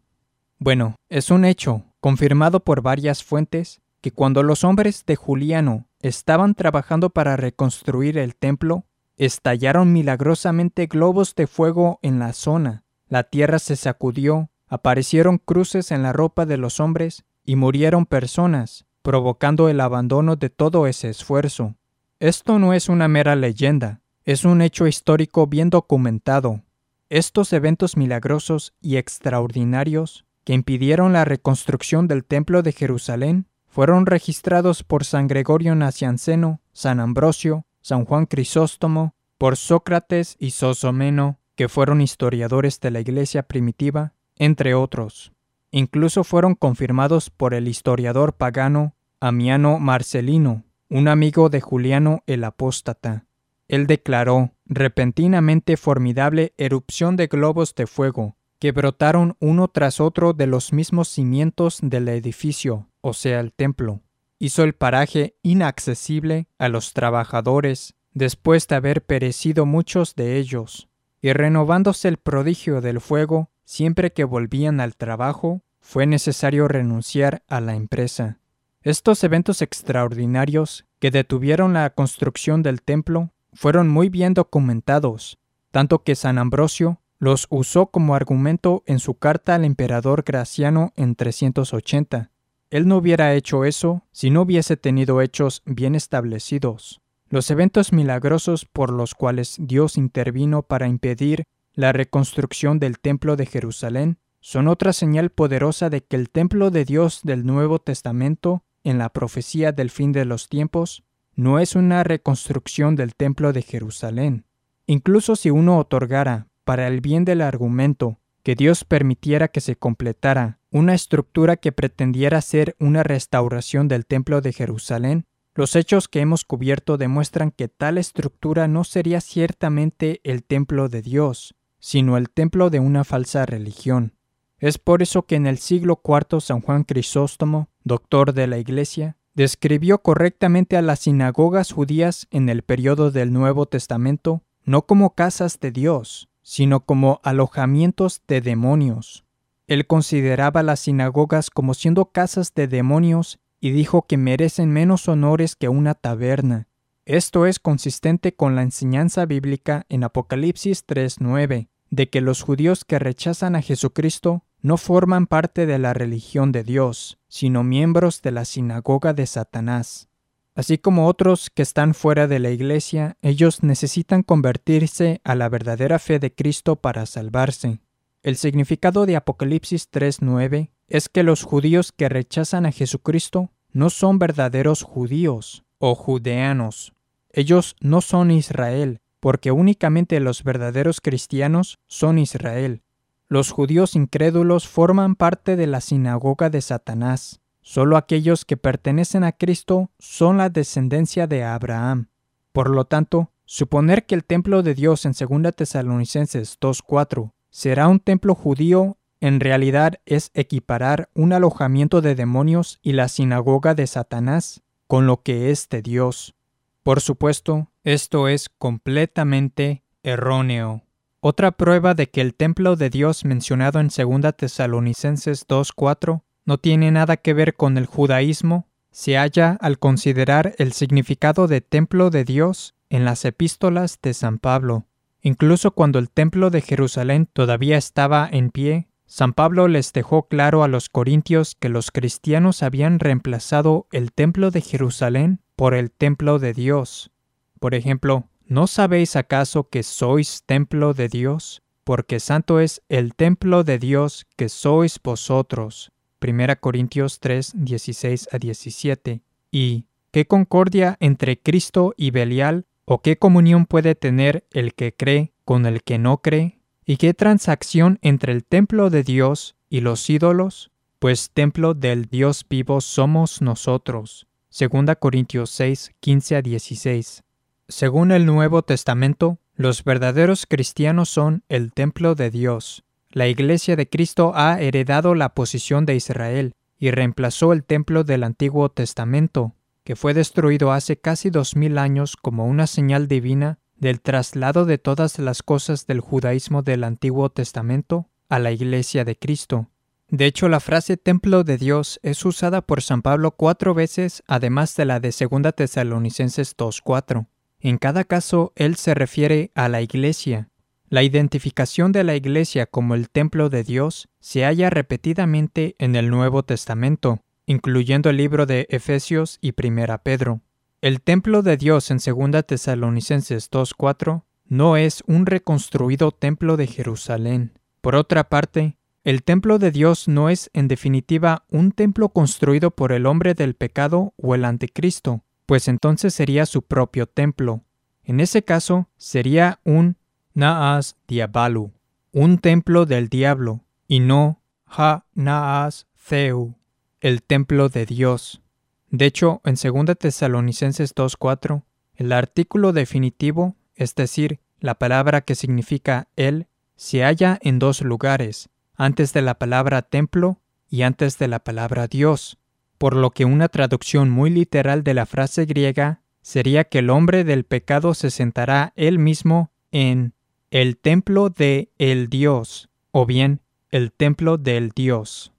Bueno, 0.60 0.96
es 1.10 1.30
un 1.32 1.46
hecho, 1.46 1.86
confirmado 2.00 2.62
por 2.62 2.82
varias 2.82 3.24
fuentes, 3.24 3.82
que 4.02 4.12
cuando 4.12 4.44
los 4.44 4.64
hombres 4.64 5.06
de 5.06 5.16
Juliano 5.16 5.88
estaban 6.02 6.56
trabajando 6.56 7.10
para 7.10 7.36
reconstruir 7.36 8.18
el 8.18 8.36
templo, 8.36 8.86
estallaron 9.16 9.94
milagrosamente 9.94 10.88
globos 10.88 11.36
de 11.36 11.48
fuego 11.48 12.00
en 12.02 12.20
la 12.20 12.34
zona, 12.34 12.84
la 13.08 13.24
tierra 13.24 13.60
se 13.60 13.76
sacudió 13.76 14.50
aparecieron 14.68 15.38
cruces 15.38 15.92
en 15.92 16.04
la 16.04 16.14
ropa 16.14 16.46
de 16.46 16.58
los 16.58 16.80
hombres 16.80 17.26
y 17.44 17.56
murieron 17.56 18.06
personas, 18.06 18.86
provocando 19.02 19.70
el 19.70 19.80
abandono 19.80 20.36
de 20.36 20.50
todo 20.50 20.88
ese 20.88 21.10
esfuerzo. 21.10 21.76
Esto 22.20 22.58
no 22.58 22.74
es 22.74 22.90
una 22.90 23.08
mera 23.08 23.36
leyenda, 23.36 24.02
es 24.26 24.44
un 24.44 24.64
hecho 24.64 24.88
histórico 24.88 25.46
bien 25.46 25.70
documentado. 25.70 26.64
Estos 27.10 27.54
eventos 27.54 27.96
milagrosos 27.96 28.74
y 28.82 28.98
extraordinarios 28.98 30.26
que 30.44 30.54
impidieron 30.54 31.14
la 31.14 31.26
reconstrucción 31.26 32.08
del 32.08 32.26
Templo 32.26 32.64
de 32.64 32.72
Jerusalén 32.72 33.46
fueron 33.68 34.08
registrados 34.08 34.82
por 34.82 35.06
San 35.06 35.28
Gregorio 35.28 35.76
Nacianceno, 35.76 36.60
San 36.74 37.00
Ambrosio, 37.00 37.68
San 37.82 38.04
Juan 38.04 38.26
Crisóstomo, 38.26 39.14
por 39.38 39.56
Sócrates 39.56 40.38
y 40.40 40.52
Sosomeno, 40.52 41.38
que 41.54 41.70
fueron 41.70 42.02
historiadores 42.02 42.80
de 42.80 42.90
la 42.90 43.00
Iglesia 43.00 43.44
primitiva, 43.44 44.14
entre 44.38 44.74
otros. 44.74 45.34
Incluso 45.70 46.24
fueron 46.24 46.56
confirmados 46.56 47.30
por 47.30 47.54
el 47.54 47.68
historiador 47.68 48.34
pagano 48.34 48.96
Amiano 49.20 49.78
Marcelino, 49.78 50.64
un 50.90 51.08
amigo 51.08 51.50
de 51.50 51.62
Juliano 51.62 52.24
el 52.28 52.44
Apóstata. 52.44 53.26
Él 53.68 53.88
declaró 53.88 54.54
repentinamente 54.66 55.78
formidable 55.78 56.54
erupción 56.58 57.16
de 57.16 57.28
globos 57.28 57.76
de 57.76 57.88
fuego, 57.88 58.38
que 58.60 58.72
brotaron 58.72 59.36
uno 59.40 59.68
tras 59.68 60.00
otro 60.00 60.34
de 60.34 60.48
los 60.48 60.74
mismos 60.74 61.10
cimientos 61.10 61.80
del 61.82 62.08
edificio, 62.10 62.90
o 63.02 63.14
sea, 63.14 63.40
el 63.40 63.54
templo. 63.54 64.02
Hizo 64.40 64.64
el 64.64 64.74
paraje 64.74 65.36
inaccesible 65.44 66.48
a 66.58 66.70
los 66.70 66.94
trabajadores, 66.94 67.96
después 68.14 68.68
de 68.68 68.76
haber 68.76 69.04
perecido 69.06 69.66
muchos 69.66 70.16
de 70.16 70.38
ellos. 70.38 70.88
Y 71.22 71.34
renovándose 71.34 72.08
el 72.08 72.18
prodigio 72.18 72.82
del 72.82 73.02
fuego, 73.02 73.50
Siempre 73.68 74.14
que 74.14 74.24
volvían 74.24 74.80
al 74.80 74.96
trabajo, 74.96 75.62
fue 75.82 76.06
necesario 76.06 76.70
renunciar 76.70 77.44
a 77.50 77.60
la 77.60 77.76
empresa. 77.76 78.40
Estos 78.88 79.22
eventos 79.26 79.62
extraordinarios 79.62 80.86
que 81.00 81.12
detuvieron 81.12 81.74
la 81.74 81.90
construcción 81.90 82.64
del 82.64 82.82
templo 82.82 83.34
fueron 83.52 83.90
muy 83.90 84.08
bien 84.08 84.34
documentados, 84.34 85.40
tanto 85.72 86.06
que 86.06 86.16
San 86.16 86.38
Ambrosio 86.38 87.02
los 87.20 87.48
usó 87.50 87.88
como 87.88 88.16
argumento 88.16 88.84
en 88.86 89.00
su 89.00 89.16
carta 89.16 89.56
al 89.56 89.66
emperador 89.66 90.24
Graciano 90.26 90.94
en 90.96 91.16
380. 91.16 92.32
Él 92.70 92.88
no 92.88 92.96
hubiera 92.96 93.34
hecho 93.34 93.66
eso 93.66 94.06
si 94.14 94.30
no 94.30 94.44
hubiese 94.44 94.78
tenido 94.78 95.20
hechos 95.20 95.64
bien 95.66 95.94
establecidos. 95.94 97.02
Los 97.28 97.52
eventos 97.52 97.92
milagrosos 97.92 98.64
por 98.64 98.94
los 98.94 99.16
cuales 99.16 99.58
Dios 99.60 99.98
intervino 99.98 100.62
para 100.62 100.88
impedir 100.88 101.44
la 101.74 101.92
reconstrucción 101.92 102.80
del 102.80 103.00
Templo 103.00 103.36
de 103.36 103.48
Jerusalén 103.48 104.18
son 104.40 104.70
otra 104.70 104.94
señal 104.94 105.30
poderosa 105.30 105.90
de 105.90 106.06
que 106.06 106.16
el 106.16 106.30
Templo 106.30 106.72
de 106.72 106.86
Dios 106.86 107.20
del 107.26 107.46
Nuevo 107.46 107.80
Testamento, 107.80 108.64
en 108.90 108.98
la 108.98 109.10
profecía 109.10 109.72
del 109.72 109.90
fin 109.90 110.12
de 110.12 110.26
los 110.26 110.48
tiempos, 110.50 111.04
no 111.36 111.60
es 111.60 111.76
una 111.76 112.04
reconstrucción 112.04 112.96
del 112.96 113.16
Templo 113.16 113.54
de 113.54 113.62
Jerusalén. 113.62 114.46
Incluso 114.86 115.36
si 115.36 115.50
uno 115.50 115.78
otorgara, 115.78 116.48
para 116.64 116.88
el 116.88 117.02
bien 117.02 117.26
del 117.26 117.42
argumento, 117.42 118.20
que 118.44 118.56
Dios 118.56 118.86
permitiera 118.86 119.50
que 119.50 119.62
se 119.62 119.76
completara 119.76 120.60
una 120.72 120.94
estructura 120.94 121.58
que 121.58 121.72
pretendiera 121.72 122.42
ser 122.42 122.76
una 122.80 123.04
restauración 123.04 123.88
del 123.88 124.06
Templo 124.06 124.42
de 124.42 124.54
Jerusalén, 124.54 125.26
los 125.54 125.76
hechos 125.76 126.08
que 126.08 126.20
hemos 126.20 126.46
cubierto 126.46 126.98
demuestran 126.98 127.52
que 127.52 127.68
tal 127.68 127.98
estructura 127.98 128.68
no 128.68 128.84
sería 128.84 129.22
ciertamente 129.22 130.22
el 130.24 130.44
templo 130.44 130.88
de 130.88 131.02
Dios, 131.02 131.56
sino 131.80 132.16
el 132.16 132.30
templo 132.30 132.70
de 132.70 132.80
una 132.80 133.04
falsa 133.04 133.46
religión. 133.46 134.14
Es 134.60 134.78
por 134.78 135.02
eso 135.02 135.26
que 135.26 135.36
en 135.36 135.46
el 135.46 135.60
siglo 135.60 136.02
IV 136.04 136.42
San 136.42 136.62
Juan 136.62 136.84
Crisóstomo, 136.84 137.70
doctor 137.84 138.34
de 138.34 138.48
la 138.48 138.58
Iglesia, 138.58 139.18
describió 139.36 140.02
correctamente 140.02 140.78
a 140.78 140.82
las 140.82 141.02
sinagogas 141.02 141.72
judías 141.72 142.28
en 142.32 142.50
el 142.50 142.64
periodo 142.64 143.12
del 143.12 143.32
Nuevo 143.32 143.68
Testamento 143.68 144.42
no 144.68 144.86
como 144.86 145.16
casas 145.16 145.60
de 145.62 145.72
Dios, 145.72 146.28
sino 146.42 146.82
como 146.82 147.22
alojamientos 147.24 148.22
de 148.28 148.42
demonios. 148.42 149.26
Él 149.68 149.88
consideraba 149.88 150.64
las 150.64 150.82
sinagogas 150.82 151.50
como 151.50 151.74
siendo 151.74 152.12
casas 152.12 152.54
de 152.54 152.68
demonios 152.68 153.40
y 153.62 153.72
dijo 153.72 154.08
que 154.08 154.18
merecen 154.18 154.72
menos 154.72 155.08
honores 155.08 155.56
que 155.56 155.70
una 155.70 155.94
taberna. 155.94 156.68
Esto 157.06 157.46
es 157.46 157.60
consistente 157.60 158.34
con 158.34 158.56
la 158.56 158.64
enseñanza 158.64 159.26
bíblica 159.26 159.86
en 159.88 160.04
Apocalipsis 160.04 160.86
3.9, 160.86 161.70
de 161.90 162.10
que 162.10 162.20
los 162.20 162.42
judíos 162.42 162.84
que 162.84 163.00
rechazan 163.00 163.56
a 163.56 163.62
Jesucristo 163.62 164.44
no 164.62 164.78
forman 164.78 165.28
parte 165.28 165.66
de 165.66 165.80
la 165.80 165.94
religión 165.94 166.52
de 166.52 166.64
Dios, 166.64 167.20
sino 167.28 167.64
miembros 167.64 168.22
de 168.22 168.32
la 168.32 168.46
sinagoga 168.46 169.14
de 169.14 169.28
Satanás. 169.28 170.10
Así 170.56 170.80
como 170.80 171.08
otros 171.08 171.52
que 171.52 171.62
están 171.62 171.94
fuera 171.94 172.28
de 172.28 172.40
la 172.40 172.50
iglesia, 172.50 173.18
ellos 173.22 173.62
necesitan 173.62 174.24
convertirse 174.24 175.22
a 175.24 175.36
la 175.36 175.50
verdadera 175.50 176.00
fe 176.00 176.18
de 176.18 176.34
Cristo 176.34 176.78
para 176.78 177.06
salvarse. 177.06 177.80
El 178.24 178.38
significado 178.38 179.06
de 179.06 179.16
Apocalipsis 179.16 179.92
3.9 179.92 180.72
es 180.88 181.10
que 181.10 181.22
los 181.22 181.44
judíos 181.44 181.92
que 181.92 182.10
rechazan 182.10 182.66
a 182.66 182.72
Jesucristo 182.72 183.52
no 183.72 183.92
son 183.92 184.18
verdaderos 184.18 184.82
judíos 184.82 185.64
o 185.78 185.94
judeanos. 185.94 186.94
Ellos 187.30 187.76
no 187.80 188.02
son 188.02 188.32
Israel, 188.32 189.02
porque 189.20 189.52
únicamente 189.52 190.20
los 190.20 190.44
verdaderos 190.44 191.02
cristianos 191.02 191.78
son 191.86 192.18
Israel. 192.18 192.82
Los 193.30 193.52
judíos 193.52 193.96
incrédulos 193.96 194.68
forman 194.68 195.16
parte 195.16 195.56
de 195.56 195.68
la 195.68 195.82
sinagoga 195.82 196.50
de 196.50 196.62
Satanás. 196.62 197.42
Solo 197.62 197.98
aquellos 197.98 198.46
que 198.46 198.56
pertenecen 198.56 199.24
a 199.24 199.34
Cristo 199.34 199.92
son 200.00 200.38
la 200.38 200.50
descendencia 200.50 201.28
de 201.28 201.44
Abraham. 201.44 202.10
Por 202.54 202.70
lo 202.70 202.86
tanto, 202.86 203.32
suponer 203.46 204.06
que 204.06 204.16
el 204.16 204.24
templo 204.24 204.64
de 204.64 204.74
Dios 204.74 205.06
en 205.06 205.12
2 205.12 205.54
Tesalonicenses 205.56 206.60
2.4 206.60 207.34
será 207.50 207.88
un 207.88 208.00
templo 208.00 208.36
judío 208.36 208.98
en 209.20 209.40
realidad 209.40 209.96
es 210.06 210.30
equiparar 210.34 211.10
un 211.16 211.34
alojamiento 211.34 212.02
de 212.02 212.14
demonios 212.14 212.80
y 212.84 212.94
la 212.94 213.08
sinagoga 213.08 213.74
de 213.74 213.88
Satanás 213.88 214.62
con 214.86 215.08
lo 215.08 215.24
que 215.24 215.50
es 215.50 215.70
de 215.70 215.82
Dios. 215.82 216.36
Por 216.84 217.02
supuesto, 217.02 217.72
esto 217.84 218.28
es 218.28 218.48
completamente 218.50 219.84
erróneo. 220.04 220.84
Otra 221.20 221.52
prueba 221.52 221.94
de 221.94 222.10
que 222.10 222.22
el 222.22 222.36
templo 222.36 222.76
de 222.76 222.90
Dios 222.90 223.26
mencionado 223.26 223.80
en 223.80 223.88
2 223.88 224.36
Tesalonicenses 224.36 225.48
2.4 225.48 226.22
no 226.46 226.58
tiene 226.58 226.92
nada 226.92 227.18
que 227.18 227.34
ver 227.34 227.56
con 227.56 227.78
el 227.78 227.86
judaísmo 227.86 228.68
se 228.98 229.16
halla 229.16 229.60
al 229.62 229.78
considerar 229.78 230.56
el 230.58 230.74
significado 230.74 231.48
de 231.48 231.62
templo 231.62 232.10
de 232.10 232.24
Dios 232.24 232.74
en 232.90 233.06
las 233.06 233.26
epístolas 233.26 234.00
de 234.02 234.16
San 234.16 234.40
Pablo. 234.40 234.86
Incluso 235.22 235.70
cuando 235.70 236.00
el 236.00 236.10
templo 236.10 236.50
de 236.50 236.62
Jerusalén 236.62 237.30
todavía 237.32 237.78
estaba 237.78 238.28
en 238.32 238.50
pie, 238.50 238.88
San 239.06 239.34
Pablo 239.34 239.68
les 239.68 239.94
dejó 239.94 240.28
claro 240.28 240.64
a 240.64 240.68
los 240.68 240.90
corintios 240.90 241.54
que 241.54 241.70
los 241.70 241.92
cristianos 241.92 242.64
habían 242.64 243.00
reemplazado 243.00 243.86
el 243.92 244.12
templo 244.14 244.50
de 244.50 244.62
Jerusalén 244.62 245.42
por 245.56 245.76
el 245.76 245.92
templo 245.92 246.40
de 246.40 246.54
Dios. 246.54 247.12
Por 247.60 247.76
ejemplo, 247.76 248.30
¿no 248.48 248.68
sabéis 248.68 249.16
acaso 249.16 249.70
que 249.70 249.84
sois 249.84 250.44
templo 250.46 250.94
de 250.94 251.08
Dios? 251.08 251.62
Porque 251.84 252.20
santo 252.20 252.60
es 252.60 252.82
el 252.90 253.16
templo 253.16 253.64
de 253.64 253.80
Dios 253.80 254.26
que 254.36 254.50
sois 254.50 255.00
vosotros. 255.02 255.92
1 256.22 256.60
Corintios 256.60 257.20
3, 257.20 257.54
16 257.56 258.30
a 258.32 258.38
17. 258.38 259.22
Y 259.52 259.86
¿qué 260.12 260.26
concordia 260.26 260.98
entre 261.00 261.40
Cristo 261.40 261.94
y 261.96 262.12
Belial? 262.12 262.66
¿O 262.86 263.02
qué 263.02 263.18
comunión 263.18 263.66
puede 263.66 263.96
tener 263.96 264.46
el 264.52 264.74
que 264.74 264.94
cree 264.94 265.34
con 265.46 265.66
el 265.66 265.84
que 265.84 265.98
no 265.98 266.18
cree? 266.18 266.60
¿Y 266.86 266.98
qué 266.98 267.14
transacción 267.14 268.00
entre 268.02 268.32
el 268.32 268.46
templo 268.46 268.90
de 268.90 269.04
Dios 269.04 269.56
y 269.70 269.82
los 269.82 270.10
ídolos? 270.10 270.72
Pues 271.00 271.32
templo 271.32 271.74
del 271.74 272.06
Dios 272.06 272.46
vivo 272.50 272.82
somos 272.82 273.42
nosotros. 273.42 274.28
2 274.58 274.96
Corintios 275.00 275.52
6, 275.52 275.92
15 276.00 276.36
a 276.38 276.42
16. 276.42 277.24
Según 277.70 278.14
el 278.14 278.26
Nuevo 278.26 278.62
Testamento, 278.62 279.40
los 279.56 279.84
verdaderos 279.84 280.46
cristianos 280.46 281.10
son 281.10 281.44
el 281.50 281.74
templo 281.74 282.16
de 282.16 282.30
Dios. 282.30 282.86
La 283.10 283.28
Iglesia 283.28 283.76
de 283.76 283.90
Cristo 283.90 284.32
ha 284.36 284.62
heredado 284.62 285.16
la 285.16 285.34
posición 285.34 285.86
de 285.86 285.96
Israel 285.96 286.56
y 286.80 286.92
reemplazó 286.92 287.52
el 287.52 287.66
templo 287.66 288.06
del 288.06 288.24
Antiguo 288.24 288.70
Testamento, 288.70 289.54
que 289.84 289.98
fue 289.98 290.14
destruido 290.14 290.72
hace 290.72 290.98
casi 290.98 291.30
dos 291.30 291.58
mil 291.58 291.78
años 291.78 292.16
como 292.16 292.46
una 292.46 292.68
señal 292.68 293.10
divina 293.10 293.60
del 293.76 294.00
traslado 294.00 294.64
de 294.64 294.78
todas 294.78 295.20
las 295.20 295.44
cosas 295.44 295.88
del 295.88 296.00
judaísmo 296.00 296.62
del 296.62 296.86
Antiguo 296.86 297.30
Testamento 297.32 298.08
a 298.30 298.40
la 298.40 298.52
Iglesia 298.52 299.04
de 299.04 299.18
Cristo. 299.18 299.68
De 300.10 300.26
hecho, 300.26 300.48
la 300.48 300.62
frase 300.62 300.96
templo 300.96 301.44
de 301.44 301.58
Dios 301.58 302.00
es 302.02 302.24
usada 302.24 302.62
por 302.62 302.82
San 302.82 303.02
Pablo 303.02 303.32
cuatro 303.32 303.74
veces, 303.74 304.24
además 304.26 304.74
de 304.78 304.86
la 304.86 305.02
de 305.02 305.10
2 305.10 305.54
Tesalonicenses 305.54 306.56
2.4. 306.56 307.28
En 307.60 307.78
cada 307.78 308.04
caso, 308.04 308.54
él 308.56 308.76
se 308.76 308.94
refiere 308.94 309.52
a 309.56 309.70
la 309.70 309.82
Iglesia. 309.82 310.50
La 310.90 311.04
identificación 311.04 311.92
de 311.92 312.04
la 312.04 312.16
Iglesia 312.16 312.66
como 312.66 312.96
el 312.96 313.10
templo 313.10 313.50
de 313.50 313.64
Dios 313.64 314.08
se 314.20 314.46
halla 314.46 314.70
repetidamente 314.70 315.76
en 315.80 315.96
el 315.96 316.10
Nuevo 316.10 316.44
Testamento, 316.44 317.24
incluyendo 317.46 318.10
el 318.10 318.18
libro 318.18 318.46
de 318.46 318.68
Efesios 318.70 319.38
y 319.42 319.54
Primera 319.54 319.98
Pedro. 319.98 320.42
El 320.82 321.02
templo 321.02 321.42
de 321.42 321.58
Dios 321.58 321.92
en 321.92 321.98
2 321.98 322.46
Tesalonicenses 322.46 323.50
2.4 323.50 324.24
no 324.48 324.78
es 324.78 325.04
un 325.08 325.26
reconstruido 325.26 326.12
templo 326.12 326.56
de 326.56 326.68
Jerusalén. 326.68 327.60
Por 327.82 327.96
otra 327.96 328.30
parte, 328.30 328.78
el 329.04 329.24
templo 329.24 329.60
de 329.60 329.72
Dios 329.72 330.08
no 330.08 330.30
es 330.30 330.50
en 330.54 330.68
definitiva 330.68 331.46
un 331.50 331.72
templo 331.72 332.10
construido 332.10 332.72
por 332.72 332.92
el 332.92 333.06
hombre 333.06 333.34
del 333.34 333.56
pecado 333.56 334.14
o 334.18 334.36
el 334.36 334.46
anticristo, 334.46 335.24
pues 335.48 335.68
entonces 335.68 336.14
sería 336.14 336.46
su 336.46 336.62
propio 336.62 337.08
templo. 337.08 337.64
En 338.04 338.20
ese 338.20 338.44
caso 338.44 338.90
sería 338.98 339.60
un 339.64 339.98
Naas 340.34 340.98
Diabalu, 341.08 341.72
un 342.12 342.38
templo 342.38 342.86
del 342.86 343.10
diablo, 343.10 343.64
y 343.88 344.02
no 344.02 344.44
Ha 344.68 345.06
Naas 345.16 345.88
Theu, 346.08 346.56
el 347.00 347.24
templo 347.24 347.70
de 347.70 347.86
Dios. 347.86 348.42
De 348.90 349.06
hecho, 349.06 349.42
en 349.46 349.56
2 349.56 349.98
Tesalonicenses 349.98 350.94
2.4, 350.94 351.64
el 351.96 352.12
artículo 352.12 352.74
definitivo, 352.74 353.56
es 353.74 353.96
decir, 353.96 354.42
la 354.60 354.76
palabra 354.76 355.22
que 355.22 355.36
significa 355.36 356.10
él, 356.18 356.48
se 356.76 357.04
halla 357.04 357.40
en 357.42 357.58
dos 357.58 357.82
lugares, 357.82 358.50
antes 358.76 359.14
de 359.14 359.22
la 359.22 359.40
palabra 359.40 359.82
templo 359.82 360.42
y 360.70 360.82
antes 360.82 361.18
de 361.18 361.30
la 361.30 361.40
palabra 361.40 361.88
Dios, 361.88 362.38
por 362.78 362.96
lo 362.96 363.12
que 363.12 363.26
una 363.26 363.48
traducción 363.48 364.10
muy 364.10 364.30
literal 364.30 364.84
de 364.84 364.94
la 364.94 365.06
frase 365.06 365.46
griega 365.46 366.02
sería 366.22 366.66
que 366.66 366.80
el 366.80 366.90
hombre 366.90 367.24
del 367.24 367.44
pecado 367.44 367.94
se 367.94 368.12
sentará 368.12 368.74
él 368.76 369.00
mismo 369.00 369.52
en 369.72 370.14
el 370.52 370.78
templo 370.78 371.30
de 371.30 371.72
el 371.78 372.10
Dios, 372.10 372.70
o 372.92 373.06
bien 373.06 373.42
el 373.72 373.92
templo 373.92 374.38
del 374.38 374.70
Dios. 374.70 375.34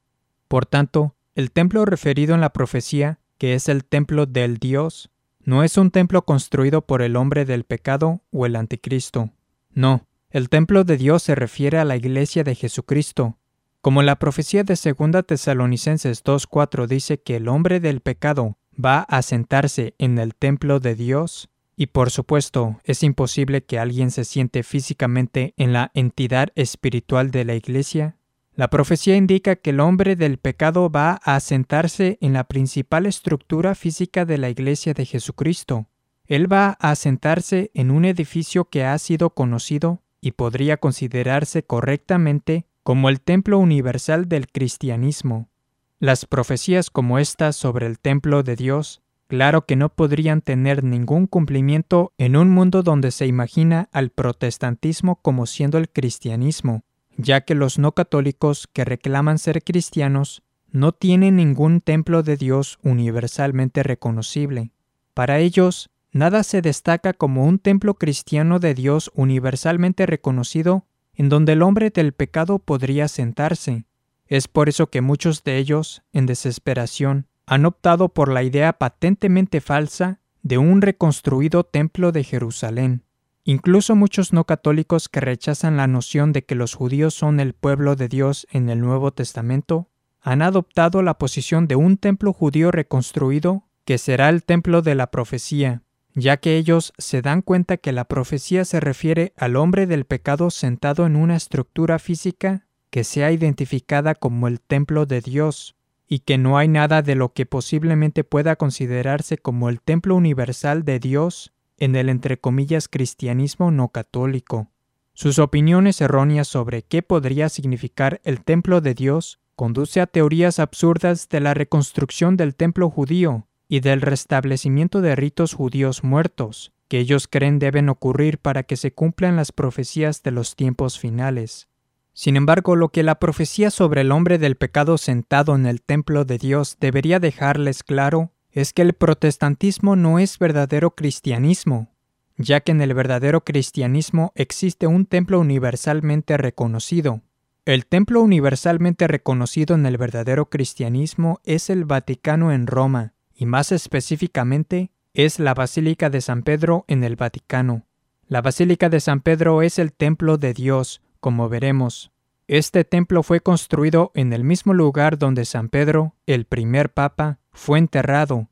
Por 0.48 0.66
tanto, 0.66 1.14
el 1.34 1.50
templo 1.50 1.84
referido 1.84 2.34
en 2.34 2.40
la 2.40 2.52
profecía 2.52 3.18
que 3.38 3.54
es 3.54 3.68
el 3.68 3.84
templo 3.84 4.26
del 4.26 4.58
Dios, 4.58 5.10
no 5.44 5.62
es 5.62 5.78
un 5.78 5.90
templo 5.90 6.22
construido 6.22 6.82
por 6.82 7.00
el 7.00 7.16
hombre 7.16 7.44
del 7.44 7.64
pecado 7.64 8.20
o 8.32 8.44
el 8.44 8.56
anticristo. 8.56 9.30
No, 9.72 10.04
El 10.30 10.50
templo 10.50 10.84
de 10.84 10.98
Dios 10.98 11.22
se 11.22 11.34
refiere 11.34 11.78
a 11.78 11.86
la 11.86 11.96
iglesia 11.96 12.44
de 12.44 12.54
Jesucristo. 12.54 13.38
Como 13.80 14.02
la 14.02 14.18
profecía 14.18 14.64
de 14.64 14.74
2 14.74 15.26
Tesalonicenses 15.26 16.24
2.4 16.24 16.86
dice 16.86 17.20
que 17.20 17.36
el 17.36 17.48
hombre 17.48 17.80
del 17.80 18.00
pecado 18.00 18.58
va 18.72 19.00
a 19.00 19.22
sentarse 19.22 19.94
en 19.98 20.18
el 20.18 20.34
templo 20.34 20.80
de 20.80 20.94
Dios, 20.94 21.48
y 21.76 21.86
por 21.86 22.10
supuesto 22.10 22.80
es 22.84 23.02
imposible 23.02 23.64
que 23.64 23.78
alguien 23.78 24.10
se 24.10 24.24
siente 24.24 24.62
físicamente 24.62 25.54
en 25.56 25.72
la 25.72 25.90
entidad 25.94 26.48
espiritual 26.56 27.30
de 27.30 27.44
la 27.44 27.54
iglesia, 27.54 28.18
la 28.58 28.70
profecía 28.70 29.14
indica 29.14 29.54
que 29.54 29.70
el 29.70 29.78
hombre 29.78 30.16
del 30.16 30.38
pecado 30.38 30.90
va 30.90 31.20
a 31.22 31.38
sentarse 31.38 32.18
en 32.20 32.32
la 32.32 32.42
principal 32.42 33.06
estructura 33.06 33.76
física 33.76 34.24
de 34.24 34.36
la 34.36 34.50
iglesia 34.50 34.94
de 34.94 35.06
Jesucristo. 35.06 35.86
Él 36.26 36.52
va 36.52 36.70
a 36.80 36.96
sentarse 36.96 37.70
en 37.74 37.92
un 37.92 38.04
edificio 38.04 38.64
que 38.64 38.82
ha 38.82 38.98
sido 38.98 39.30
conocido 39.30 40.02
y 40.20 40.32
podría 40.32 40.76
considerarse 40.76 41.62
correctamente 41.62 42.66
como 42.88 43.10
el 43.10 43.20
templo 43.20 43.58
universal 43.58 44.30
del 44.30 44.48
cristianismo. 44.48 45.50
Las 45.98 46.24
profecías 46.24 46.88
como 46.88 47.18
estas 47.18 47.54
sobre 47.54 47.84
el 47.84 47.98
templo 47.98 48.42
de 48.42 48.56
Dios, 48.56 49.02
claro 49.26 49.66
que 49.66 49.76
no 49.76 49.90
podrían 49.90 50.40
tener 50.40 50.82
ningún 50.82 51.26
cumplimiento 51.26 52.14
en 52.16 52.34
un 52.34 52.48
mundo 52.48 52.82
donde 52.82 53.10
se 53.10 53.26
imagina 53.26 53.90
al 53.92 54.08
protestantismo 54.08 55.16
como 55.16 55.44
siendo 55.44 55.76
el 55.76 55.90
cristianismo, 55.90 56.82
ya 57.18 57.42
que 57.42 57.54
los 57.54 57.78
no 57.78 57.92
católicos 57.92 58.66
que 58.72 58.86
reclaman 58.86 59.38
ser 59.38 59.62
cristianos 59.62 60.42
no 60.70 60.92
tienen 60.92 61.36
ningún 61.36 61.82
templo 61.82 62.22
de 62.22 62.38
Dios 62.38 62.78
universalmente 62.82 63.82
reconocible. 63.82 64.70
Para 65.12 65.40
ellos, 65.40 65.90
nada 66.10 66.42
se 66.42 66.62
destaca 66.62 67.12
como 67.12 67.44
un 67.44 67.58
templo 67.58 67.92
cristiano 67.98 68.60
de 68.60 68.72
Dios 68.72 69.10
universalmente 69.14 70.06
reconocido 70.06 70.86
en 71.18 71.28
donde 71.28 71.52
el 71.52 71.62
hombre 71.62 71.90
del 71.90 72.12
pecado 72.12 72.60
podría 72.60 73.08
sentarse. 73.08 73.84
Es 74.26 74.48
por 74.48 74.68
eso 74.68 74.88
que 74.88 75.02
muchos 75.02 75.44
de 75.44 75.58
ellos, 75.58 76.02
en 76.12 76.26
desesperación, 76.26 77.26
han 77.44 77.66
optado 77.66 78.08
por 78.08 78.30
la 78.32 78.42
idea 78.42 78.72
patentemente 78.74 79.60
falsa 79.60 80.20
de 80.42 80.58
un 80.58 80.80
reconstruido 80.80 81.64
templo 81.64 82.12
de 82.12 82.24
Jerusalén. 82.24 83.02
Incluso 83.44 83.96
muchos 83.96 84.32
no 84.32 84.44
católicos 84.44 85.08
que 85.08 85.20
rechazan 85.20 85.76
la 85.76 85.86
noción 85.86 86.32
de 86.32 86.44
que 86.44 86.54
los 86.54 86.74
judíos 86.74 87.14
son 87.14 87.40
el 87.40 87.52
pueblo 87.52 87.96
de 87.96 88.08
Dios 88.08 88.46
en 88.50 88.68
el 88.68 88.80
Nuevo 88.80 89.12
Testamento 89.12 89.88
han 90.20 90.42
adoptado 90.42 91.02
la 91.02 91.14
posición 91.14 91.66
de 91.66 91.76
un 91.76 91.96
templo 91.96 92.32
judío 92.32 92.70
reconstruido 92.70 93.64
que 93.84 93.98
será 93.98 94.28
el 94.28 94.44
templo 94.44 94.82
de 94.82 94.94
la 94.94 95.10
profecía, 95.10 95.82
ya 96.18 96.38
que 96.38 96.56
ellos 96.56 96.92
se 96.98 97.22
dan 97.22 97.42
cuenta 97.42 97.76
que 97.76 97.92
la 97.92 98.04
profecía 98.04 98.64
se 98.64 98.80
refiere 98.80 99.32
al 99.36 99.56
hombre 99.56 99.86
del 99.86 100.04
pecado 100.04 100.50
sentado 100.50 101.06
en 101.06 101.16
una 101.16 101.36
estructura 101.36 101.98
física 101.98 102.66
que 102.90 103.04
sea 103.04 103.30
identificada 103.30 104.14
como 104.14 104.48
el 104.48 104.60
templo 104.60 105.06
de 105.06 105.20
Dios, 105.20 105.76
y 106.08 106.20
que 106.20 106.38
no 106.38 106.56
hay 106.56 106.68
nada 106.68 107.02
de 107.02 107.14
lo 107.14 107.34
que 107.34 107.44
posiblemente 107.44 108.24
pueda 108.24 108.56
considerarse 108.56 109.36
como 109.36 109.68
el 109.68 109.80
templo 109.80 110.16
universal 110.16 110.84
de 110.84 110.98
Dios 110.98 111.52
en 111.76 111.94
el 111.94 112.08
entre 112.08 112.40
comillas 112.40 112.88
cristianismo 112.88 113.70
no 113.70 113.88
católico. 113.88 114.70
Sus 115.12 115.38
opiniones 115.38 116.00
erróneas 116.00 116.48
sobre 116.48 116.82
qué 116.82 117.02
podría 117.02 117.50
significar 117.50 118.20
el 118.24 118.42
templo 118.42 118.80
de 118.80 118.94
Dios 118.94 119.38
conduce 119.54 120.00
a 120.00 120.06
teorías 120.06 120.58
absurdas 120.58 121.28
de 121.28 121.40
la 121.40 121.52
reconstrucción 121.52 122.36
del 122.36 122.54
templo 122.54 122.88
judío 122.88 123.47
y 123.68 123.80
del 123.80 124.00
restablecimiento 124.00 125.00
de 125.00 125.14
ritos 125.14 125.52
judíos 125.52 126.02
muertos, 126.02 126.72
que 126.88 126.98
ellos 126.98 127.28
creen 127.28 127.58
deben 127.58 127.90
ocurrir 127.90 128.38
para 128.38 128.62
que 128.62 128.76
se 128.76 128.92
cumplan 128.92 129.36
las 129.36 129.52
profecías 129.52 130.22
de 130.22 130.30
los 130.30 130.56
tiempos 130.56 130.98
finales. 130.98 131.68
Sin 132.14 132.36
embargo, 132.36 132.74
lo 132.74 132.88
que 132.88 133.02
la 133.02 133.20
profecía 133.20 133.70
sobre 133.70 134.00
el 134.00 134.10
hombre 134.10 134.38
del 134.38 134.56
pecado 134.56 134.98
sentado 134.98 135.54
en 135.54 135.66
el 135.66 135.82
templo 135.82 136.24
de 136.24 136.38
Dios 136.38 136.76
debería 136.80 137.20
dejarles 137.20 137.84
claro 137.84 138.32
es 138.50 138.72
que 138.72 138.82
el 138.82 138.94
protestantismo 138.94 139.94
no 139.94 140.18
es 140.18 140.38
verdadero 140.38 140.96
cristianismo, 140.96 141.92
ya 142.36 142.60
que 142.60 142.72
en 142.72 142.80
el 142.80 142.94
verdadero 142.94 143.44
cristianismo 143.44 144.32
existe 144.34 144.86
un 144.86 145.06
templo 145.06 145.38
universalmente 145.38 146.36
reconocido. 146.36 147.20
El 147.66 147.84
templo 147.86 148.22
universalmente 148.22 149.06
reconocido 149.06 149.76
en 149.76 149.84
el 149.84 149.98
verdadero 149.98 150.48
cristianismo 150.48 151.38
es 151.44 151.68
el 151.68 151.84
Vaticano 151.84 152.50
en 152.50 152.66
Roma, 152.66 153.12
y 153.38 153.46
más 153.46 153.70
específicamente 153.70 154.90
es 155.14 155.38
la 155.38 155.54
Basílica 155.54 156.10
de 156.10 156.20
San 156.20 156.42
Pedro 156.42 156.84
en 156.88 157.04
el 157.04 157.14
Vaticano. 157.14 157.86
La 158.26 158.42
Basílica 158.42 158.88
de 158.88 158.98
San 158.98 159.20
Pedro 159.20 159.62
es 159.62 159.78
el 159.78 159.92
templo 159.92 160.38
de 160.38 160.52
Dios, 160.52 161.00
como 161.20 161.48
veremos. 161.48 162.10
Este 162.48 162.84
templo 162.84 163.22
fue 163.22 163.40
construido 163.40 164.10
en 164.14 164.32
el 164.32 164.42
mismo 164.42 164.74
lugar 164.74 165.18
donde 165.18 165.44
San 165.44 165.68
Pedro, 165.68 166.16
el 166.26 166.46
primer 166.46 166.92
papa, 166.92 167.38
fue 167.52 167.78
enterrado. 167.78 168.48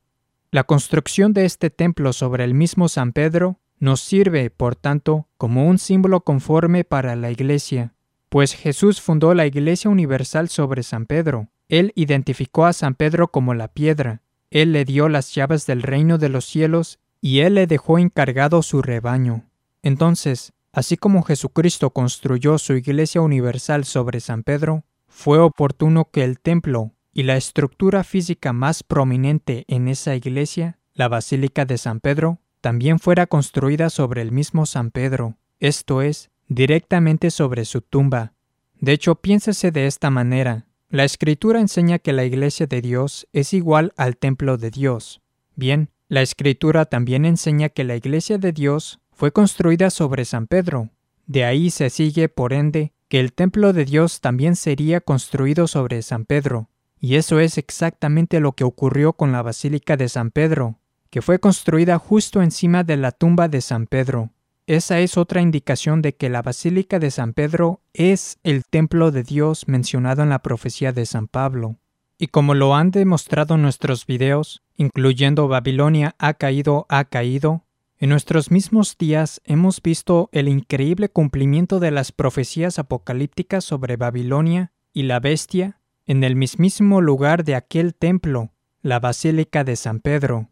La 0.51 0.63
construcción 0.63 1.33
de 1.33 1.43
este 1.43 1.69
templo 1.69 2.13
sobre 2.13 2.45
el 2.45 2.53
mismo 2.53 2.87
San 2.87 3.11
Pedro 3.11 3.59
nos 3.79 3.99
sirve, 3.99 4.49
por 4.49 4.75
tanto, 4.75 5.27
como 5.37 5.67
un 5.67 5.79
símbolo 5.79 6.21
conforme 6.21 6.85
para 6.85 7.17
la 7.17 7.29
Iglesia, 7.29 7.93
pues 8.29 8.53
Jesús 8.53 9.01
fundó 9.01 9.33
la 9.33 9.45
Iglesia 9.45 9.91
Universal 9.91 10.47
sobre 10.47 10.83
San 10.83 11.05
Pedro. 11.05 11.49
Él 11.67 11.91
identificó 11.95 12.65
a 12.65 12.73
San 12.73 12.95
Pedro 12.95 13.27
como 13.29 13.53
la 13.53 13.67
piedra, 13.67 14.21
Él 14.49 14.71
le 14.71 14.85
dio 14.85 15.09
las 15.09 15.33
llaves 15.33 15.65
del 15.65 15.81
reino 15.81 16.17
de 16.17 16.29
los 16.29 16.45
cielos 16.45 16.99
y 17.21 17.39
Él 17.39 17.55
le 17.55 17.67
dejó 17.67 17.99
encargado 17.99 18.61
su 18.61 18.81
rebaño. 18.81 19.43
Entonces, 19.81 20.53
así 20.71 20.97
como 20.97 21.23
Jesucristo 21.23 21.89
construyó 21.89 22.57
su 22.57 22.73
Iglesia 22.73 23.21
Universal 23.21 23.85
sobre 23.85 24.19
San 24.19 24.43
Pedro, 24.43 24.83
fue 25.07 25.39
oportuno 25.39 26.09
que 26.11 26.23
el 26.23 26.39
templo 26.39 26.93
y 27.11 27.23
la 27.23 27.35
estructura 27.35 28.03
física 28.03 28.53
más 28.53 28.83
prominente 28.83 29.65
en 29.67 29.87
esa 29.87 30.15
iglesia, 30.15 30.77
la 30.93 31.07
Basílica 31.07 31.65
de 31.65 31.79
San 31.79 31.99
Pedro, 31.99 32.39
también 32.61 32.99
fuera 32.99 33.25
construida 33.25 33.89
sobre 33.89 34.21
el 34.21 34.31
mismo 34.31 34.65
San 34.65 34.91
Pedro, 34.91 35.37
esto 35.59 36.03
es, 36.03 36.29
directamente 36.47 37.31
sobre 37.31 37.65
su 37.65 37.81
tumba. 37.81 38.33
De 38.79 38.91
hecho, 38.91 39.15
piénsese 39.15 39.71
de 39.71 39.87
esta 39.87 40.11
manera. 40.11 40.66
La 40.89 41.03
escritura 41.03 41.59
enseña 41.59 41.99
que 41.99 42.13
la 42.13 42.23
iglesia 42.23 42.65
de 42.65 42.79
Dios 42.81 43.27
es 43.33 43.53
igual 43.53 43.91
al 43.97 44.15
templo 44.15 44.57
de 44.57 44.71
Dios. 44.71 45.19
Bien, 45.53 45.89
la 46.07 46.21
escritura 46.21 46.85
también 46.85 47.25
enseña 47.25 47.67
que 47.67 47.83
la 47.83 47.97
iglesia 47.97 48.37
de 48.37 48.53
Dios 48.53 49.01
fue 49.11 49.33
construida 49.33 49.89
sobre 49.89 50.23
San 50.23 50.47
Pedro. 50.47 50.91
De 51.25 51.43
ahí 51.43 51.71
se 51.71 51.89
sigue, 51.89 52.29
por 52.29 52.53
ende, 52.53 52.93
que 53.09 53.19
el 53.19 53.33
templo 53.33 53.73
de 53.73 53.83
Dios 53.83 54.21
también 54.21 54.55
sería 54.55 55.01
construido 55.01 55.67
sobre 55.67 56.01
San 56.03 56.23
Pedro. 56.23 56.69
Y 57.01 57.15
eso 57.15 57.41
es 57.41 57.57
exactamente 57.57 58.39
lo 58.39 58.53
que 58.53 58.63
ocurrió 58.63 59.11
con 59.11 59.33
la 59.33 59.41
Basílica 59.41 59.97
de 59.97 60.07
San 60.07 60.31
Pedro, 60.31 60.79
que 61.09 61.21
fue 61.21 61.39
construida 61.39 61.99
justo 61.99 62.41
encima 62.41 62.85
de 62.85 62.95
la 62.95 63.11
tumba 63.11 63.49
de 63.49 63.59
San 63.59 63.87
Pedro. 63.87 64.31
Esa 64.67 64.99
es 64.99 65.15
otra 65.15 65.41
indicación 65.41 66.01
de 66.01 66.15
que 66.15 66.27
la 66.27 66.41
Basílica 66.41 66.99
de 66.99 67.09
San 67.09 67.31
Pedro 67.31 67.79
es 67.93 68.37
el 68.43 68.65
templo 68.65 69.11
de 69.11 69.23
Dios 69.23 69.65
mencionado 69.69 70.23
en 70.23 70.29
la 70.29 70.39
profecía 70.39 70.91
de 70.91 71.05
San 71.05 71.29
Pablo. 71.29 71.77
Y 72.17 72.27
como 72.27 72.53
lo 72.53 72.75
han 72.75 72.91
demostrado 72.91 73.55
nuestros 73.55 74.05
videos, 74.05 74.63
incluyendo 74.75 75.47
Babilonia 75.47 76.15
ha 76.19 76.33
caído, 76.33 76.85
ha 76.89 77.05
caído, 77.05 77.63
en 77.97 78.09
nuestros 78.09 78.51
mismos 78.51 78.97
días 78.97 79.41
hemos 79.45 79.81
visto 79.81 80.27
el 80.33 80.49
increíble 80.49 81.07
cumplimiento 81.07 81.79
de 81.79 81.91
las 81.91 82.11
profecías 82.11 82.77
apocalípticas 82.77 83.63
sobre 83.63 83.95
Babilonia 83.95 84.73
y 84.91 85.03
la 85.03 85.21
bestia 85.21 85.79
en 86.05 86.25
el 86.25 86.35
mismísimo 86.35 86.99
lugar 86.99 87.45
de 87.45 87.55
aquel 87.55 87.95
templo, 87.95 88.51
la 88.81 88.99
Basílica 88.99 89.63
de 89.63 89.77
San 89.77 90.01
Pedro. 90.01 90.49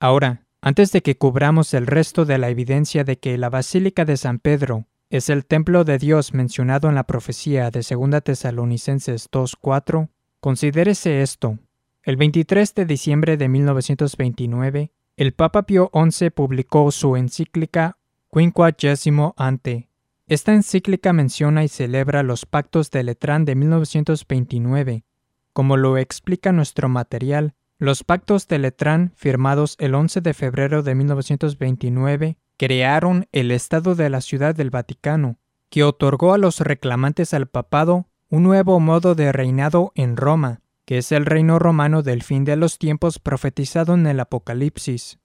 Ahora, 0.00 0.43
antes 0.64 0.92
de 0.92 1.02
que 1.02 1.18
cubramos 1.18 1.74
el 1.74 1.86
resto 1.86 2.24
de 2.24 2.38
la 2.38 2.48
evidencia 2.48 3.04
de 3.04 3.18
que 3.18 3.36
la 3.36 3.50
Basílica 3.50 4.06
de 4.06 4.16
San 4.16 4.38
Pedro 4.38 4.86
es 5.10 5.28
el 5.28 5.44
templo 5.44 5.84
de 5.84 5.98
Dios 5.98 6.32
mencionado 6.32 6.88
en 6.88 6.94
la 6.94 7.04
profecía 7.04 7.70
de 7.70 7.80
2 7.82 8.24
Tesalonicenses 8.24 9.30
2.4, 9.30 10.08
considérese 10.40 11.20
esto. 11.20 11.58
El 12.02 12.16
23 12.16 12.74
de 12.74 12.86
diciembre 12.86 13.36
de 13.36 13.46
1929, 13.46 14.90
el 15.18 15.34
Papa 15.34 15.64
Pío 15.64 15.90
XI 15.92 16.30
publicó 16.30 16.90
su 16.90 17.14
encíclica 17.16 17.98
Quinquagesimo 18.32 19.34
Ante, 19.36 19.90
esta 20.28 20.54
encíclica 20.54 21.12
menciona 21.12 21.62
y 21.64 21.68
celebra 21.68 22.22
los 22.22 22.46
pactos 22.46 22.90
de 22.90 23.04
Letrán 23.04 23.44
de 23.44 23.54
1929. 23.54 25.04
Como 25.52 25.76
lo 25.76 25.98
explica 25.98 26.52
nuestro 26.52 26.88
material, 26.88 27.54
los 27.84 28.04
pactos 28.04 28.48
de 28.48 28.58
Letrán, 28.58 29.12
firmados 29.14 29.76
el 29.78 29.94
11 29.94 30.20
de 30.20 30.34
febrero 30.34 30.82
de 30.82 30.94
1929, 30.94 32.38
crearon 32.56 33.28
el 33.32 33.50
Estado 33.50 33.94
de 33.94 34.10
la 34.10 34.20
Ciudad 34.20 34.54
del 34.54 34.70
Vaticano, 34.70 35.38
que 35.70 35.84
otorgó 35.84 36.34
a 36.34 36.38
los 36.38 36.60
reclamantes 36.60 37.34
al 37.34 37.46
papado 37.46 38.06
un 38.30 38.42
nuevo 38.42 38.80
modo 38.80 39.14
de 39.14 39.32
reinado 39.32 39.92
en 39.94 40.16
Roma, 40.16 40.60
que 40.84 40.98
es 40.98 41.12
el 41.12 41.26
reino 41.26 41.58
romano 41.58 42.02
del 42.02 42.22
fin 42.22 42.44
de 42.44 42.56
los 42.56 42.78
tiempos 42.78 43.18
profetizado 43.18 43.94
en 43.94 44.06
el 44.06 44.20
Apocalipsis. 44.20 45.18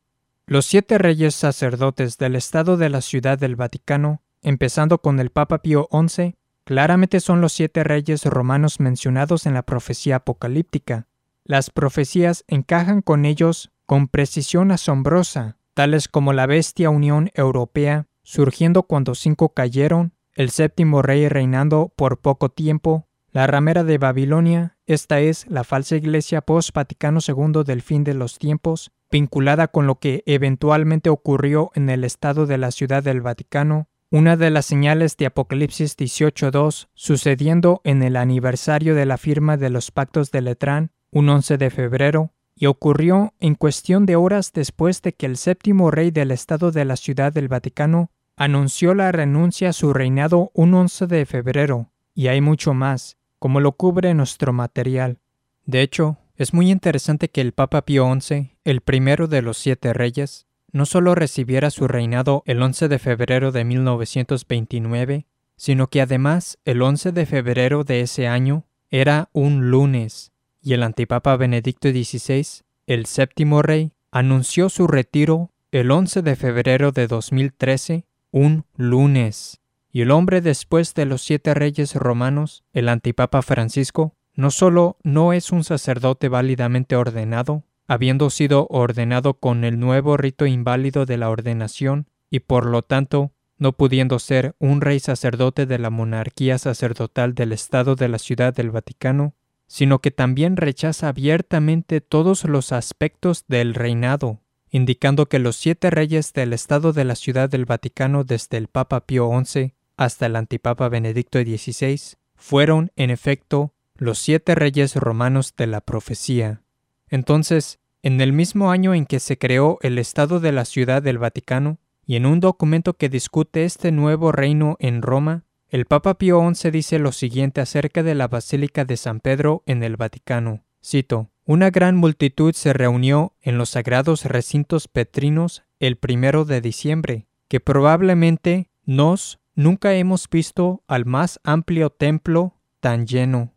Los 0.46 0.66
siete 0.66 0.98
reyes 0.98 1.36
sacerdotes 1.36 2.18
del 2.18 2.36
Estado 2.36 2.78
de 2.78 2.90
la 2.90 3.02
Ciudad 3.02 3.38
del 3.38 3.56
Vaticano 3.56 4.22
empezando 4.42 5.00
con 5.00 5.20
el 5.20 5.32
Papa 5.32 5.62
Pío 5.62 5.88
XI, 5.92 6.36
claramente 6.64 7.20
son 7.20 7.42
los 7.42 7.54
siete 7.54 7.84
reyes 7.84 8.26
romanos 8.26 8.80
mencionados 8.80 9.46
en 9.46 9.54
la 9.54 9.64
profecía 9.64 10.18
apocalíptica. 10.18 11.08
Las 11.50 11.72
profecías 11.72 12.44
encajan 12.48 13.02
con 13.02 13.26
ellos 13.26 13.72
con 13.88 14.08
precisión 14.08 14.70
asombrosa, 14.70 15.58
tales 15.74 16.08
como 16.08 16.32
la 16.32 16.46
bestia 16.46 16.92
Unión 16.92 17.32
Europea, 17.34 18.06
surgiendo 18.22 18.84
cuando 18.84 19.16
cinco 19.16 19.56
cayeron, 19.56 20.14
el 20.36 20.52
séptimo 20.52 21.02
rey 21.02 21.28
reinando 21.28 21.92
por 21.96 22.20
poco 22.20 22.50
tiempo, 22.50 23.08
la 23.32 23.48
ramera 23.48 23.84
de 23.84 23.98
Babilonia, 23.98 24.78
esta 24.86 25.22
es 25.22 25.48
la 25.50 25.64
falsa 25.64 25.96
iglesia 25.96 26.42
post-Vaticano 26.42 27.20
II 27.28 27.64
del 27.66 27.82
fin 27.82 28.04
de 28.04 28.14
los 28.14 28.38
tiempos, 28.38 28.92
vinculada 29.10 29.70
con 29.70 29.88
lo 29.88 29.96
que 29.96 30.22
eventualmente 30.28 31.10
ocurrió 31.10 31.72
en 31.74 31.90
el 31.90 32.04
estado 32.04 32.46
de 32.46 32.60
la 32.60 32.70
Ciudad 32.70 33.02
del 33.02 33.22
Vaticano, 33.22 33.88
una 34.12 34.38
de 34.38 34.52
las 34.52 34.68
señales 34.68 35.18
de 35.18 35.26
Apocalipsis 35.26 35.98
18.2 35.98 36.90
sucediendo 36.94 37.82
en 37.84 38.04
el 38.04 38.18
aniversario 38.18 38.94
de 38.94 39.08
la 39.08 39.18
firma 39.18 39.58
de 39.58 39.72
los 39.72 39.90
pactos 39.90 40.30
de 40.30 40.42
Letrán, 40.44 40.92
un 41.12 41.30
11 41.30 41.58
de 41.58 41.70
febrero, 41.70 42.34
y 42.56 42.66
ocurrió 42.66 43.34
en 43.40 43.56
cuestión 43.56 44.06
de 44.06 44.16
horas 44.16 44.52
después 44.54 45.02
de 45.02 45.14
que 45.14 45.26
el 45.26 45.38
séptimo 45.38 45.92
rey 45.92 46.12
del 46.12 46.32
estado 46.32 46.72
de 46.72 46.84
la 46.86 46.98
Ciudad 46.98 47.32
del 47.32 47.48
Vaticano 47.48 48.12
anunció 48.36 48.94
la 48.94 49.12
renuncia 49.12 49.70
a 49.70 49.74
su 49.74 49.94
reinado 49.94 50.52
un 50.54 50.74
11 50.74 51.08
de 51.08 51.26
febrero, 51.26 51.92
y 52.14 52.28
hay 52.28 52.42
mucho 52.42 52.74
más, 52.74 53.18
como 53.40 53.60
lo 53.60 53.74
cubre 53.74 54.14
nuestro 54.14 54.54
material. 54.54 55.20
De 55.66 55.82
hecho, 55.82 56.18
es 56.36 56.54
muy 56.54 56.72
interesante 56.72 57.30
que 57.30 57.42
el 57.42 57.54
Papa 57.54 57.84
Pío 57.84 58.08
XI, 58.20 58.56
el 58.64 58.82
primero 58.82 59.28
de 59.28 59.42
los 59.42 59.58
siete 59.58 59.94
reyes, 59.94 60.48
no 60.72 60.86
solo 60.86 61.16
recibiera 61.16 61.70
su 61.70 61.88
reinado 61.88 62.44
el 62.46 62.62
11 62.62 62.88
de 62.88 63.00
febrero 63.00 63.52
de 63.52 63.64
1929, 63.64 65.26
sino 65.56 65.88
que 65.88 66.02
además 66.02 66.58
el 66.64 66.82
11 66.82 67.12
de 67.12 67.26
febrero 67.26 67.84
de 67.84 68.02
ese 68.02 68.28
año 68.28 68.66
era 68.90 69.30
un 69.34 69.70
lunes, 69.70 70.32
y 70.62 70.74
el 70.74 70.84
antipapa 70.84 71.36
Benedicto 71.38 71.90
XVI, 71.90 72.46
el 72.88 73.06
séptimo 73.06 73.62
rey, 73.62 73.94
anunció 74.12 74.70
su 74.70 74.88
retiro 74.88 75.52
el 75.72 75.92
11 75.92 76.22
de 76.22 76.36
febrero 76.36 76.92
de 76.92 77.08
2013, 77.08 78.06
un 78.32 78.66
lunes. 78.76 79.62
Y 79.92 80.02
el 80.02 80.12
hombre 80.12 80.42
después 80.42 80.94
de 80.94 81.06
los 81.06 81.22
siete 81.22 81.54
reyes 81.54 81.96
romanos, 81.96 82.64
el 82.74 82.90
antipapa 82.90 83.42
Francisco, 83.42 84.16
no 84.34 84.52
solo 84.52 84.98
no 85.04 85.34
es 85.34 85.52
un 85.52 85.64
sacerdote 85.64 86.30
válidamente 86.30 86.96
ordenado, 86.96 87.64
habiendo 87.88 88.30
sido 88.30 88.68
ordenado 88.70 89.36
con 89.36 89.64
el 89.64 89.80
nuevo 89.80 90.16
rito 90.16 90.46
inválido 90.46 91.06
de 91.06 91.18
la 91.18 91.30
ordenación, 91.30 92.08
y 92.30 92.40
por 92.40 92.66
lo 92.66 92.84
tanto 92.84 93.32
no 93.58 93.74
pudiendo 93.74 94.20
ser 94.20 94.56
un 94.60 94.80
rey 94.82 95.00
sacerdote 95.00 95.66
de 95.66 95.80
la 95.80 95.90
monarquía 95.90 96.58
sacerdotal 96.58 97.36
del 97.36 97.52
Estado 97.52 97.96
de 97.96 98.08
la 98.08 98.18
Ciudad 98.18 98.54
del 98.54 98.72
Vaticano, 98.72 99.34
sino 99.70 100.00
que 100.00 100.10
también 100.10 100.58
rechaza 100.58 101.10
abiertamente 101.10 102.02
todos 102.02 102.44
los 102.44 102.72
aspectos 102.72 103.46
del 103.48 103.76
reinado, 103.76 104.40
indicando 104.72 105.28
que 105.28 105.38
los 105.38 105.58
siete 105.58 105.92
reyes 105.92 106.34
del 106.34 106.54
Estado 106.54 106.92
de 106.92 107.06
la 107.06 107.14
Ciudad 107.14 107.50
del 107.50 107.66
Vaticano 107.66 108.24
desde 108.24 108.58
el 108.58 108.68
Papa 108.68 109.06
Pío 109.06 109.30
XI 109.46 109.76
hasta 109.96 110.26
el 110.26 110.36
antipapa 110.36 110.90
Benedicto 110.90 111.40
XVI 111.40 112.18
fueron, 112.36 112.92
en 112.96 113.12
efecto, 113.12 113.74
los 113.96 114.18
siete 114.18 114.56
reyes 114.56 114.96
romanos 114.96 115.54
de 115.56 115.68
la 115.68 115.82
profecía. 115.82 116.64
Entonces, 117.08 117.78
en 118.02 118.22
el 118.22 118.34
mismo 118.34 118.72
año 118.72 118.96
en 118.96 119.06
que 119.06 119.20
se 119.20 119.38
creó 119.38 119.78
el 119.82 120.00
Estado 120.00 120.40
de 120.40 120.52
la 120.52 120.66
Ciudad 120.66 121.04
del 121.04 121.20
Vaticano, 121.20 121.78
y 122.08 122.16
en 122.16 122.26
un 122.26 122.40
documento 122.40 122.96
que 122.96 123.08
discute 123.08 123.66
este 123.66 123.92
nuevo 123.92 124.32
reino 124.32 124.78
en 124.80 125.04
Roma, 125.04 125.44
el 125.70 125.86
Papa 125.86 126.18
Pío 126.18 126.42
XI 126.54 126.72
dice 126.72 127.00
lo 127.00 127.12
siguiente 127.12 127.62
acerca 127.62 128.04
de 128.04 128.16
la 128.16 128.28
Basílica 128.28 128.86
de 128.86 128.98
San 128.98 129.20
Pedro 129.20 129.64
en 129.66 129.84
el 129.84 129.98
Vaticano. 129.98 130.64
Cito, 130.84 131.30
Una 131.46 131.70
gran 131.70 131.96
multitud 131.96 132.54
se 132.54 132.74
reunió 132.74 133.34
en 133.42 133.58
los 133.58 133.72
sagrados 133.72 134.26
recintos 134.26 134.88
petrinos 134.88 135.64
el 135.80 135.98
primero 135.98 136.46
de 136.46 136.62
diciembre, 136.62 137.28
que 137.48 137.60
probablemente 137.60 138.70
nos 138.86 139.40
nunca 139.56 139.94
hemos 139.94 140.30
visto 140.30 140.84
al 140.88 141.06
más 141.06 141.40
amplio 141.44 141.90
templo 141.90 142.56
tan 142.80 143.08
lleno. 143.08 143.54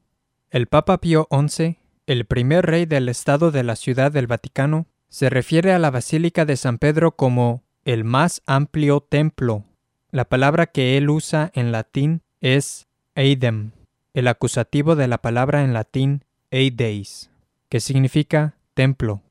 El 0.51 0.67
Papa 0.67 0.99
Pío 0.99 1.29
XI 1.31 1.79
el 2.07 2.27
primer 2.27 2.67
rey 2.67 2.85
del 2.85 3.09
Estado 3.09 3.53
de 3.53 3.63
la 3.63 3.77
Ciudad 3.77 4.11
del 4.11 4.27
Vaticano 4.27 4.87
se 5.09 5.31
refiere 5.31 5.73
a 5.73 5.79
la 5.79 5.91
Basílica 5.91 6.45
de 6.45 6.57
San 6.57 6.79
Pedro 6.79 7.17
como 7.17 7.63
el 7.85 8.03
más 8.05 8.43
amplio 8.45 9.01
templo. 9.01 9.65
La 10.13 10.27
palabra 10.27 10.67
que 10.67 10.97
él 10.97 11.11
usa 11.11 11.51
en 11.55 11.73
latín 11.73 12.23
es 12.41 12.87
eidem, 13.15 13.73
el 14.15 14.29
acusativo 14.29 14.95
de 14.95 15.09
la 15.09 15.19
palabra 15.19 15.65
en 15.65 15.73
latín 15.73 16.25
eideis, 16.51 17.31
que 17.71 17.81
significa 17.81 18.55
templo. 18.75 19.23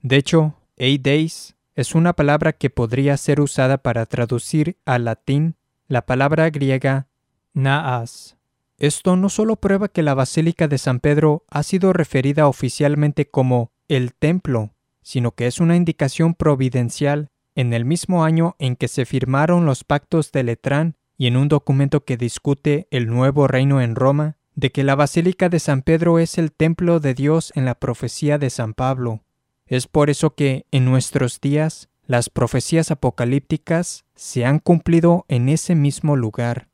De 0.00 0.16
hecho, 0.16 0.54
eideis 0.76 1.56
es 1.74 1.94
una 1.94 2.12
palabra 2.12 2.52
que 2.52 2.70
podría 2.70 3.16
ser 3.16 3.40
usada 3.40 3.78
para 3.78 4.06
traducir 4.06 4.76
al 4.84 5.04
latín 5.04 5.56
la 5.88 6.06
palabra 6.06 6.48
griega 6.50 7.08
naas, 7.52 8.38
esto 8.78 9.16
no 9.16 9.28
solo 9.28 9.56
prueba 9.56 9.88
que 9.88 10.04
la 10.04 10.14
Basílica 10.14 10.68
de 10.68 10.78
San 10.78 11.00
Pedro 11.00 11.44
ha 11.50 11.64
sido 11.64 11.92
referida 11.92 12.46
oficialmente 12.46 13.28
como 13.28 13.72
el 13.88 14.14
templo, 14.14 14.70
sino 15.02 15.32
que 15.32 15.48
es 15.48 15.58
una 15.58 15.74
indicación 15.74 16.34
providencial 16.34 17.30
en 17.58 17.72
el 17.72 17.84
mismo 17.84 18.22
año 18.22 18.54
en 18.60 18.76
que 18.76 18.86
se 18.86 19.04
firmaron 19.04 19.66
los 19.66 19.82
pactos 19.82 20.30
de 20.30 20.44
Letrán 20.44 20.94
y 21.16 21.26
en 21.26 21.36
un 21.36 21.48
documento 21.48 22.04
que 22.04 22.16
discute 22.16 22.86
el 22.92 23.08
nuevo 23.08 23.48
reino 23.48 23.80
en 23.80 23.96
Roma, 23.96 24.36
de 24.54 24.70
que 24.70 24.84
la 24.84 24.94
Basílica 24.94 25.48
de 25.48 25.58
San 25.58 25.82
Pedro 25.82 26.20
es 26.20 26.38
el 26.38 26.52
templo 26.52 27.00
de 27.00 27.14
Dios 27.14 27.52
en 27.56 27.64
la 27.64 27.74
profecía 27.74 28.38
de 28.38 28.50
San 28.50 28.74
Pablo. 28.74 29.24
Es 29.66 29.88
por 29.88 30.08
eso 30.08 30.36
que, 30.36 30.66
en 30.70 30.84
nuestros 30.84 31.40
días, 31.40 31.88
las 32.06 32.30
profecías 32.30 32.92
apocalípticas 32.92 34.04
se 34.14 34.44
han 34.44 34.60
cumplido 34.60 35.24
en 35.26 35.48
ese 35.48 35.74
mismo 35.74 36.14
lugar. 36.14 36.68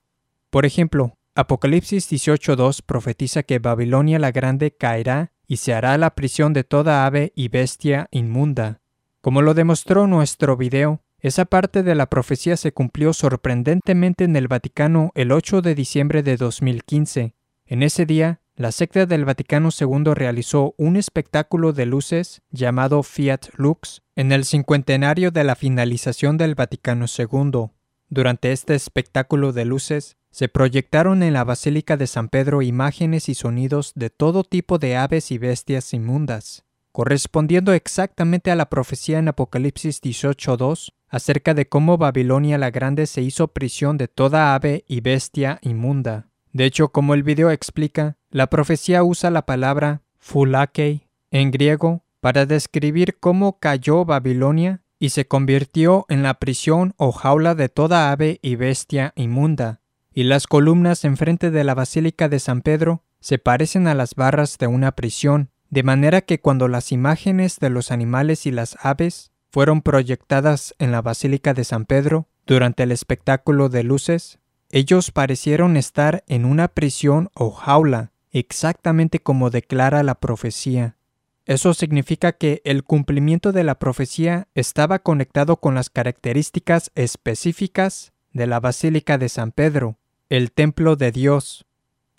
Por 0.50 0.66
ejemplo, 0.66 1.16
Apocalipsis 1.34 2.12
18.2 2.12 2.82
profetiza 2.84 3.42
que 3.42 3.58
Babilonia 3.58 4.18
la 4.18 4.32
Grande 4.32 4.76
caerá 4.76 5.32
y 5.46 5.56
se 5.56 5.72
hará 5.72 5.96
la 5.96 6.14
prisión 6.14 6.52
de 6.52 6.62
toda 6.62 7.06
ave 7.06 7.32
y 7.34 7.48
bestia 7.48 8.06
inmunda. 8.10 8.82
Como 9.24 9.40
lo 9.40 9.54
demostró 9.54 10.06
nuestro 10.06 10.58
video, 10.58 11.00
esa 11.18 11.46
parte 11.46 11.82
de 11.82 11.94
la 11.94 12.10
profecía 12.10 12.58
se 12.58 12.72
cumplió 12.72 13.14
sorprendentemente 13.14 14.24
en 14.24 14.36
el 14.36 14.48
Vaticano 14.48 15.12
el 15.14 15.32
8 15.32 15.62
de 15.62 15.74
diciembre 15.74 16.22
de 16.22 16.36
2015. 16.36 17.34
En 17.64 17.82
ese 17.82 18.04
día, 18.04 18.42
la 18.54 18.70
secta 18.70 19.06
del 19.06 19.24
Vaticano 19.24 19.70
II 19.70 20.12
realizó 20.12 20.74
un 20.76 20.96
espectáculo 20.96 21.72
de 21.72 21.86
luces 21.86 22.42
llamado 22.50 23.02
Fiat 23.02 23.46
Lux 23.56 24.02
en 24.14 24.30
el 24.30 24.44
cincuentenario 24.44 25.30
de 25.30 25.44
la 25.44 25.54
finalización 25.54 26.36
del 26.36 26.54
Vaticano 26.54 27.06
II. 27.06 27.70
Durante 28.10 28.52
este 28.52 28.74
espectáculo 28.74 29.54
de 29.54 29.64
luces, 29.64 30.18
se 30.32 30.50
proyectaron 30.50 31.22
en 31.22 31.32
la 31.32 31.44
Basílica 31.44 31.96
de 31.96 32.08
San 32.08 32.28
Pedro 32.28 32.60
imágenes 32.60 33.30
y 33.30 33.34
sonidos 33.34 33.92
de 33.94 34.10
todo 34.10 34.44
tipo 34.44 34.76
de 34.78 34.98
aves 34.98 35.30
y 35.30 35.38
bestias 35.38 35.94
inmundas, 35.94 36.66
correspondiendo 36.94 37.72
exactamente 37.72 38.52
a 38.52 38.54
la 38.54 38.70
profecía 38.70 39.18
en 39.18 39.26
Apocalipsis 39.26 40.00
18.2 40.00 40.92
acerca 41.08 41.52
de 41.52 41.68
cómo 41.68 41.98
Babilonia 41.98 42.56
la 42.56 42.70
Grande 42.70 43.08
se 43.08 43.20
hizo 43.20 43.48
prisión 43.48 43.98
de 43.98 44.06
toda 44.06 44.54
ave 44.54 44.84
y 44.86 45.00
bestia 45.00 45.58
inmunda. 45.62 46.28
De 46.52 46.66
hecho, 46.66 46.90
como 46.90 47.14
el 47.14 47.24
video 47.24 47.50
explica, 47.50 48.16
la 48.30 48.46
profecía 48.46 49.02
usa 49.02 49.32
la 49.32 49.44
palabra 49.44 50.02
fulakei 50.20 51.08
en 51.32 51.50
griego 51.50 52.04
para 52.20 52.46
describir 52.46 53.18
cómo 53.18 53.58
cayó 53.58 54.04
Babilonia 54.04 54.84
y 55.00 55.08
se 55.08 55.26
convirtió 55.26 56.06
en 56.08 56.22
la 56.22 56.34
prisión 56.34 56.94
o 56.96 57.10
jaula 57.10 57.56
de 57.56 57.68
toda 57.68 58.12
ave 58.12 58.38
y 58.40 58.54
bestia 58.54 59.12
inmunda, 59.16 59.80
y 60.12 60.22
las 60.22 60.46
columnas 60.46 61.04
enfrente 61.04 61.50
de 61.50 61.64
la 61.64 61.74
Basílica 61.74 62.28
de 62.28 62.38
San 62.38 62.62
Pedro 62.62 63.02
se 63.18 63.38
parecen 63.38 63.88
a 63.88 63.94
las 63.94 64.14
barras 64.14 64.58
de 64.58 64.68
una 64.68 64.92
prisión, 64.92 65.50
de 65.74 65.82
manera 65.82 66.20
que 66.20 66.38
cuando 66.38 66.68
las 66.68 66.92
imágenes 66.92 67.58
de 67.58 67.68
los 67.68 67.90
animales 67.90 68.46
y 68.46 68.52
las 68.52 68.78
aves 68.80 69.32
fueron 69.50 69.82
proyectadas 69.82 70.72
en 70.78 70.92
la 70.92 71.02
Basílica 71.02 71.52
de 71.52 71.64
San 71.64 71.84
Pedro 71.84 72.28
durante 72.46 72.84
el 72.84 72.92
espectáculo 72.92 73.68
de 73.68 73.82
luces, 73.82 74.38
ellos 74.70 75.10
parecieron 75.10 75.76
estar 75.76 76.22
en 76.28 76.44
una 76.44 76.68
prisión 76.68 77.28
o 77.34 77.50
jaula, 77.50 78.12
exactamente 78.30 79.18
como 79.18 79.50
declara 79.50 80.04
la 80.04 80.14
profecía. 80.14 80.96
Eso 81.44 81.74
significa 81.74 82.30
que 82.30 82.62
el 82.64 82.84
cumplimiento 82.84 83.50
de 83.50 83.64
la 83.64 83.80
profecía 83.80 84.46
estaba 84.54 85.00
conectado 85.00 85.56
con 85.56 85.74
las 85.74 85.90
características 85.90 86.92
específicas 86.94 88.12
de 88.32 88.46
la 88.46 88.60
Basílica 88.60 89.18
de 89.18 89.28
San 89.28 89.50
Pedro, 89.50 89.98
el 90.28 90.52
templo 90.52 90.94
de 90.94 91.10
Dios. 91.10 91.66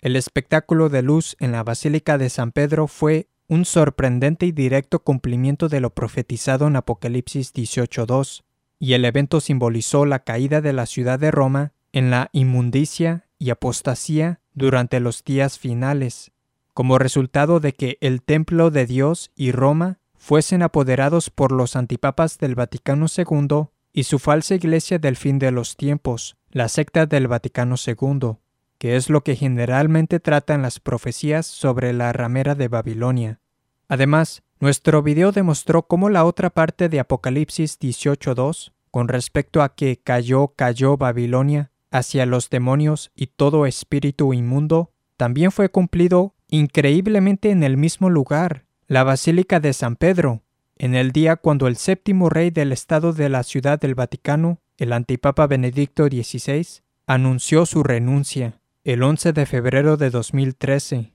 El 0.02 0.14
espectáculo 0.14 0.90
de 0.90 1.00
luz 1.00 1.36
en 1.40 1.52
la 1.52 1.62
Basílica 1.62 2.18
de 2.18 2.28
San 2.28 2.52
Pedro 2.52 2.86
fue 2.86 3.30
un 3.48 3.64
sorprendente 3.64 4.46
y 4.46 4.52
directo 4.52 5.00
cumplimiento 5.00 5.68
de 5.68 5.80
lo 5.80 5.90
profetizado 5.90 6.66
en 6.66 6.76
Apocalipsis 6.76 7.54
18.2, 7.54 8.42
y 8.78 8.92
el 8.94 9.04
evento 9.04 9.40
simbolizó 9.40 10.04
la 10.04 10.20
caída 10.20 10.60
de 10.60 10.72
la 10.72 10.86
ciudad 10.86 11.18
de 11.18 11.30
Roma 11.30 11.72
en 11.92 12.10
la 12.10 12.28
inmundicia 12.32 13.26
y 13.38 13.50
apostasía 13.50 14.40
durante 14.54 15.00
los 15.00 15.24
días 15.24 15.58
finales, 15.58 16.32
como 16.74 16.98
resultado 16.98 17.60
de 17.60 17.72
que 17.72 17.98
el 18.00 18.22
templo 18.22 18.70
de 18.70 18.86
Dios 18.86 19.30
y 19.34 19.52
Roma 19.52 19.98
fuesen 20.14 20.62
apoderados 20.62 21.30
por 21.30 21.52
los 21.52 21.76
antipapas 21.76 22.38
del 22.38 22.54
Vaticano 22.54 23.06
II 23.14 23.68
y 23.92 24.04
su 24.04 24.18
falsa 24.18 24.54
iglesia 24.54 24.98
del 24.98 25.16
fin 25.16 25.38
de 25.38 25.52
los 25.52 25.76
tiempos, 25.76 26.36
la 26.50 26.68
secta 26.68 27.06
del 27.06 27.28
Vaticano 27.28 27.76
II, 27.84 28.36
que 28.78 28.96
es 28.96 29.10
lo 29.10 29.22
que 29.22 29.36
generalmente 29.36 30.20
tratan 30.20 30.62
las 30.62 30.80
profecías 30.80 31.46
sobre 31.46 31.92
la 31.92 32.12
ramera 32.12 32.54
de 32.54 32.68
Babilonia. 32.68 33.40
Además, 33.88 34.42
nuestro 34.58 35.02
video 35.02 35.32
demostró 35.32 35.82
cómo 35.86 36.08
la 36.08 36.24
otra 36.24 36.50
parte 36.50 36.88
de 36.88 37.00
Apocalipsis 37.00 37.78
18.2, 37.78 38.72
con 38.90 39.08
respecto 39.08 39.62
a 39.62 39.74
que 39.74 39.98
cayó, 39.98 40.48
cayó 40.48 40.96
Babilonia 40.96 41.70
hacia 41.90 42.26
los 42.26 42.50
demonios 42.50 43.12
y 43.14 43.28
todo 43.28 43.66
espíritu 43.66 44.32
inmundo, 44.32 44.92
también 45.16 45.52
fue 45.52 45.68
cumplido 45.68 46.34
increíblemente 46.48 47.50
en 47.50 47.62
el 47.62 47.76
mismo 47.76 48.10
lugar, 48.10 48.66
la 48.86 49.04
Basílica 49.04 49.60
de 49.60 49.72
San 49.72 49.96
Pedro, 49.96 50.42
en 50.78 50.94
el 50.94 51.12
día 51.12 51.36
cuando 51.36 51.66
el 51.66 51.76
séptimo 51.76 52.28
rey 52.28 52.50
del 52.50 52.72
Estado 52.72 53.12
de 53.12 53.28
la 53.28 53.42
Ciudad 53.42 53.80
del 53.80 53.94
Vaticano, 53.94 54.60
el 54.76 54.92
antipapa 54.92 55.46
Benedicto 55.46 56.06
XVI, 56.06 56.82
anunció 57.06 57.66
su 57.66 57.82
renuncia, 57.82 58.60
el 58.86 59.02
11 59.02 59.32
de 59.32 59.46
febrero 59.46 59.96
de 59.96 60.10
2013. 60.10 61.12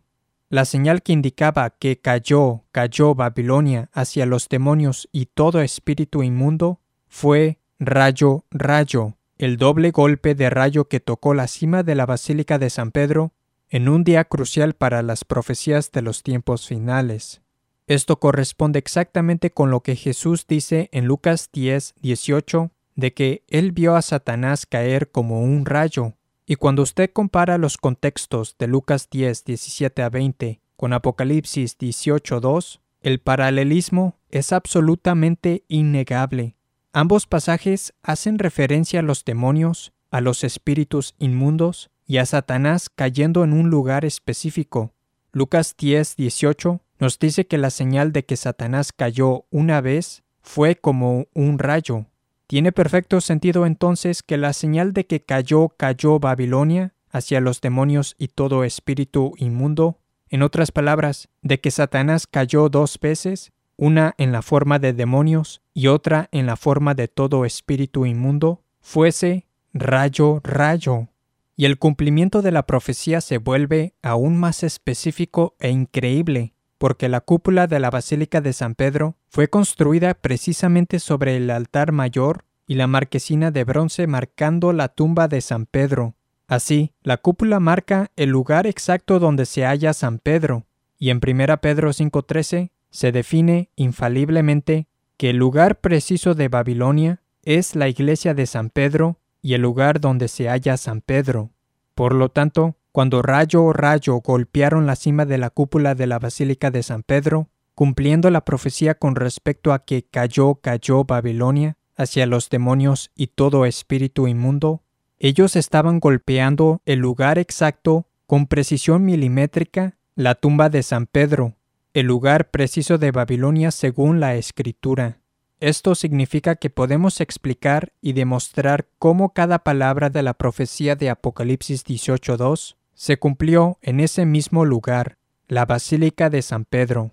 La 0.49 0.65
señal 0.65 1.01
que 1.01 1.13
indicaba 1.13 1.69
que 1.69 2.01
cayó, 2.01 2.65
cayó 2.73 3.15
Babilonia 3.15 3.89
hacia 3.93 4.25
los 4.25 4.49
demonios 4.49 5.07
y 5.13 5.27
todo 5.27 5.61
espíritu 5.61 6.21
inmundo 6.21 6.81
fue 7.07 7.59
rayo, 7.79 8.43
rayo, 8.51 9.15
el 9.37 9.55
doble 9.55 9.91
golpe 9.91 10.35
de 10.35 10.49
rayo 10.49 10.89
que 10.89 10.99
tocó 10.99 11.33
la 11.33 11.47
cima 11.47 11.81
de 11.81 11.95
la 11.95 12.05
Basílica 12.05 12.59
de 12.59 12.69
San 12.69 12.91
Pedro 12.91 13.31
en 13.69 13.87
un 13.87 14.03
día 14.03 14.25
crucial 14.25 14.73
para 14.73 15.01
las 15.01 15.23
profecías 15.23 15.93
de 15.93 16.01
los 16.01 16.23
tiempos 16.23 16.67
finales. 16.67 17.41
Esto 17.87 18.19
corresponde 18.19 18.79
exactamente 18.79 19.51
con 19.51 19.71
lo 19.71 19.79
que 19.79 19.95
Jesús 19.95 20.45
dice 20.45 20.89
en 20.91 21.05
Lucas 21.05 21.49
10, 21.53 21.95
18, 22.01 22.69
de 22.97 23.13
que 23.13 23.45
él 23.47 23.71
vio 23.71 23.95
a 23.95 24.01
Satanás 24.01 24.65
caer 24.65 25.09
como 25.09 25.41
un 25.41 25.65
rayo. 25.65 26.15
Y 26.51 26.57
cuando 26.57 26.81
usted 26.81 27.09
compara 27.13 27.57
los 27.57 27.77
contextos 27.77 28.57
de 28.59 28.67
Lucas 28.67 29.07
10, 29.09 29.45
17 29.45 30.03
a 30.03 30.09
20 30.09 30.59
con 30.75 30.91
Apocalipsis 30.91 31.77
18, 31.77 32.41
2, 32.41 32.81
el 32.99 33.19
paralelismo 33.19 34.17
es 34.29 34.51
absolutamente 34.51 35.63
innegable. 35.69 36.57
Ambos 36.91 37.25
pasajes 37.25 37.93
hacen 38.03 38.37
referencia 38.37 38.99
a 38.99 39.03
los 39.03 39.23
demonios, 39.23 39.93
a 40.09 40.19
los 40.19 40.43
espíritus 40.43 41.15
inmundos 41.19 41.89
y 42.05 42.17
a 42.17 42.25
Satanás 42.25 42.89
cayendo 42.93 43.45
en 43.45 43.53
un 43.53 43.69
lugar 43.69 44.03
específico. 44.03 44.91
Lucas 45.31 45.75
10, 45.77 46.17
18 46.17 46.81
nos 46.99 47.17
dice 47.17 47.47
que 47.47 47.57
la 47.57 47.69
señal 47.69 48.11
de 48.11 48.25
que 48.25 48.35
Satanás 48.35 48.91
cayó 48.91 49.45
una 49.51 49.79
vez 49.79 50.23
fue 50.41 50.75
como 50.75 51.27
un 51.33 51.59
rayo. 51.59 52.07
Tiene 52.51 52.73
perfecto 52.73 53.21
sentido 53.21 53.65
entonces 53.65 54.23
que 54.23 54.35
la 54.35 54.51
señal 54.51 54.91
de 54.91 55.05
que 55.05 55.23
cayó, 55.23 55.69
cayó 55.69 56.19
Babilonia 56.19 56.93
hacia 57.09 57.39
los 57.39 57.61
demonios 57.61 58.13
y 58.17 58.27
todo 58.27 58.65
espíritu 58.65 59.31
inmundo, 59.37 59.99
en 60.27 60.41
otras 60.41 60.73
palabras, 60.73 61.29
de 61.41 61.61
que 61.61 61.71
Satanás 61.71 62.27
cayó 62.27 62.67
dos 62.67 62.99
veces, 62.99 63.53
una 63.77 64.15
en 64.17 64.33
la 64.33 64.41
forma 64.41 64.79
de 64.79 64.91
demonios 64.91 65.61
y 65.73 65.87
otra 65.87 66.27
en 66.33 66.45
la 66.45 66.57
forma 66.57 66.93
de 66.93 67.07
todo 67.07 67.45
espíritu 67.45 68.05
inmundo, 68.05 68.65
fuese 68.81 69.47
rayo, 69.73 70.41
rayo. 70.43 71.07
Y 71.55 71.63
el 71.63 71.79
cumplimiento 71.79 72.41
de 72.41 72.51
la 72.51 72.65
profecía 72.65 73.21
se 73.21 73.37
vuelve 73.37 73.93
aún 74.01 74.37
más 74.37 74.63
específico 74.63 75.55
e 75.57 75.69
increíble, 75.69 76.53
porque 76.81 77.09
la 77.09 77.21
cúpula 77.21 77.67
de 77.67 77.79
la 77.79 77.91
Basílica 77.91 78.41
de 78.41 78.53
San 78.53 78.73
Pedro 78.73 79.15
fue 79.29 79.49
construida 79.49 80.15
precisamente 80.15 80.97
sobre 80.97 81.37
el 81.37 81.51
altar 81.51 81.91
mayor 81.91 82.43
y 82.65 82.73
la 82.73 82.87
marquesina 82.87 83.51
de 83.51 83.63
bronce 83.65 84.07
marcando 84.07 84.73
la 84.73 84.87
tumba 84.87 85.27
de 85.27 85.41
San 85.41 85.67
Pedro. 85.67 86.15
Así, 86.47 86.93
la 87.03 87.17
cúpula 87.17 87.59
marca 87.59 88.09
el 88.15 88.31
lugar 88.31 88.65
exacto 88.65 89.19
donde 89.19 89.45
se 89.45 89.63
halla 89.63 89.93
San 89.93 90.17
Pedro, 90.17 90.65
y 90.97 91.11
en 91.11 91.21
1 91.23 91.61
Pedro 91.61 91.91
5.13 91.91 92.71
se 92.89 93.11
define 93.11 93.69
infaliblemente 93.75 94.87
que 95.17 95.29
el 95.29 95.37
lugar 95.37 95.81
preciso 95.81 96.33
de 96.33 96.47
Babilonia 96.47 97.21
es 97.43 97.75
la 97.75 97.89
iglesia 97.89 98.33
de 98.33 98.47
San 98.47 98.71
Pedro 98.71 99.19
y 99.39 99.53
el 99.53 99.61
lugar 99.61 100.01
donde 100.01 100.27
se 100.27 100.49
halla 100.49 100.77
San 100.77 101.01
Pedro. 101.01 101.51
Por 101.93 102.15
lo 102.15 102.29
tanto, 102.29 102.75
cuando 102.91 103.21
rayo 103.21 103.63
o 103.63 103.73
rayo 103.73 104.17
golpearon 104.17 104.85
la 104.85 104.95
cima 104.95 105.25
de 105.25 105.37
la 105.37 105.49
cúpula 105.49 105.95
de 105.95 106.07
la 106.07 106.19
Basílica 106.19 106.71
de 106.71 106.83
San 106.83 107.03
Pedro, 107.03 107.49
cumpliendo 107.73 108.29
la 108.29 108.43
profecía 108.43 108.95
con 108.95 109.15
respecto 109.15 109.71
a 109.73 109.85
que 109.85 110.03
cayó, 110.03 110.55
cayó 110.55 111.05
Babilonia 111.05 111.77
hacia 111.95 112.25
los 112.25 112.49
demonios 112.49 113.11
y 113.15 113.27
todo 113.27 113.65
espíritu 113.65 114.27
inmundo, 114.27 114.83
ellos 115.19 115.55
estaban 115.55 115.99
golpeando 115.99 116.81
el 116.85 116.99
lugar 116.99 117.37
exacto 117.37 118.07
con 118.25 118.47
precisión 118.47 119.05
milimétrica, 119.05 119.97
la 120.15 120.35
tumba 120.35 120.69
de 120.69 120.83
San 120.83 121.05
Pedro, 121.05 121.55
el 121.93 122.07
lugar 122.07 122.49
preciso 122.49 122.97
de 122.97 123.11
Babilonia 123.11 123.71
según 123.71 124.19
la 124.19 124.35
escritura. 124.35 125.19
Esto 125.59 125.93
significa 125.93 126.55
que 126.55 126.71
podemos 126.71 127.21
explicar 127.21 127.93
y 128.01 128.13
demostrar 128.13 128.87
cómo 128.97 129.33
cada 129.33 129.59
palabra 129.59 130.09
de 130.09 130.23
la 130.23 130.33
profecía 130.33 130.95
de 130.95 131.09
Apocalipsis 131.11 131.85
18.2 131.85 132.77
se 133.01 133.17
cumplió 133.17 133.79
en 133.81 133.99
ese 133.99 134.27
mismo 134.27 134.63
lugar, 134.63 135.17
la 135.47 135.65
Basílica 135.65 136.29
de 136.29 136.43
San 136.43 136.65
Pedro. 136.65 137.09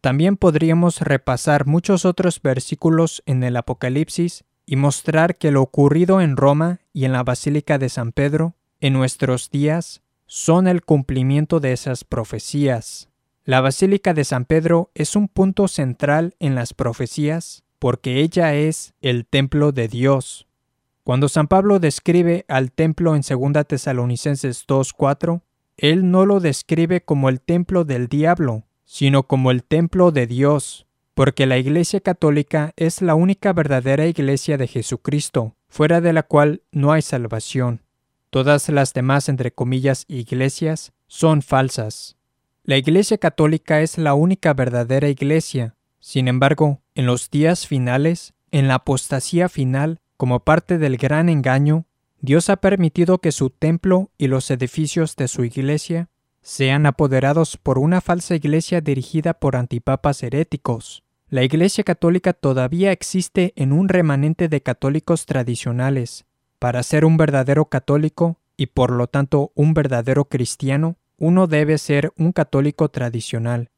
También 0.00 0.38
podríamos 0.38 1.02
repasar 1.02 1.66
muchos 1.66 2.06
otros 2.06 2.40
versículos 2.40 3.22
en 3.26 3.42
el 3.42 3.58
Apocalipsis 3.58 4.44
y 4.64 4.76
mostrar 4.76 5.36
que 5.36 5.50
lo 5.50 5.60
ocurrido 5.60 6.22
en 6.22 6.38
Roma 6.38 6.80
y 6.94 7.04
en 7.04 7.12
la 7.12 7.24
Basílica 7.24 7.76
de 7.76 7.90
San 7.90 8.12
Pedro 8.12 8.54
en 8.80 8.94
nuestros 8.94 9.50
días 9.50 10.00
son 10.24 10.66
el 10.66 10.82
cumplimiento 10.82 11.60
de 11.60 11.74
esas 11.74 12.04
profecías. 12.04 13.10
La 13.44 13.60
Basílica 13.60 14.14
de 14.14 14.24
San 14.24 14.46
Pedro 14.46 14.90
es 14.94 15.14
un 15.14 15.28
punto 15.28 15.68
central 15.68 16.36
en 16.38 16.54
las 16.54 16.72
profecías 16.72 17.64
porque 17.78 18.20
ella 18.20 18.54
es 18.54 18.94
el 19.02 19.26
templo 19.26 19.72
de 19.72 19.88
Dios. 19.88 20.47
Cuando 21.08 21.30
San 21.30 21.48
Pablo 21.48 21.78
describe 21.78 22.44
al 22.48 22.70
templo 22.70 23.16
en 23.16 23.22
2 23.22 23.66
Tesalonicenses 23.66 24.66
2.4, 24.66 25.40
él 25.78 26.10
no 26.10 26.26
lo 26.26 26.38
describe 26.38 27.00
como 27.00 27.30
el 27.30 27.40
templo 27.40 27.86
del 27.86 28.08
diablo, 28.08 28.64
sino 28.84 29.22
como 29.22 29.50
el 29.50 29.64
templo 29.64 30.10
de 30.12 30.26
Dios, 30.26 30.86
porque 31.14 31.46
la 31.46 31.56
Iglesia 31.56 32.00
Católica 32.00 32.74
es 32.76 33.00
la 33.00 33.14
única 33.14 33.54
verdadera 33.54 34.04
Iglesia 34.04 34.58
de 34.58 34.66
Jesucristo, 34.66 35.56
fuera 35.70 36.02
de 36.02 36.12
la 36.12 36.24
cual 36.24 36.60
no 36.72 36.92
hay 36.92 37.00
salvación. 37.00 37.80
Todas 38.28 38.68
las 38.68 38.92
demás, 38.92 39.30
entre 39.30 39.50
comillas, 39.50 40.04
iglesias 40.08 40.92
son 41.06 41.40
falsas. 41.40 42.18
La 42.64 42.76
Iglesia 42.76 43.16
Católica 43.16 43.80
es 43.80 43.96
la 43.96 44.12
única 44.12 44.52
verdadera 44.52 45.08
Iglesia, 45.08 45.74
sin 46.00 46.28
embargo, 46.28 46.82
en 46.94 47.06
los 47.06 47.30
días 47.30 47.66
finales, 47.66 48.34
en 48.50 48.68
la 48.68 48.74
apostasía 48.74 49.48
final, 49.48 50.02
como 50.18 50.40
parte 50.40 50.78
del 50.78 50.96
gran 50.96 51.28
engaño, 51.28 51.86
Dios 52.20 52.50
ha 52.50 52.56
permitido 52.56 53.18
que 53.18 53.30
su 53.30 53.50
templo 53.50 54.10
y 54.18 54.26
los 54.26 54.50
edificios 54.50 55.14
de 55.14 55.28
su 55.28 55.44
iglesia 55.44 56.10
sean 56.42 56.86
apoderados 56.86 57.56
por 57.56 57.78
una 57.78 58.00
falsa 58.00 58.34
iglesia 58.34 58.80
dirigida 58.80 59.34
por 59.34 59.54
antipapas 59.54 60.22
heréticos. 60.24 61.04
La 61.30 61.44
Iglesia 61.44 61.84
Católica 61.84 62.32
todavía 62.32 62.90
existe 62.90 63.52
en 63.54 63.72
un 63.72 63.88
remanente 63.88 64.48
de 64.48 64.60
católicos 64.60 65.24
tradicionales. 65.24 66.24
Para 66.58 66.82
ser 66.82 67.04
un 67.04 67.16
verdadero 67.16 67.66
católico 67.66 68.40
y 68.56 68.66
por 68.66 68.90
lo 68.90 69.06
tanto 69.06 69.52
un 69.54 69.72
verdadero 69.72 70.24
cristiano, 70.24 70.96
uno 71.16 71.46
debe 71.46 71.78
ser 71.78 72.12
un 72.16 72.32
católico 72.32 72.88
tradicional. 72.88 73.70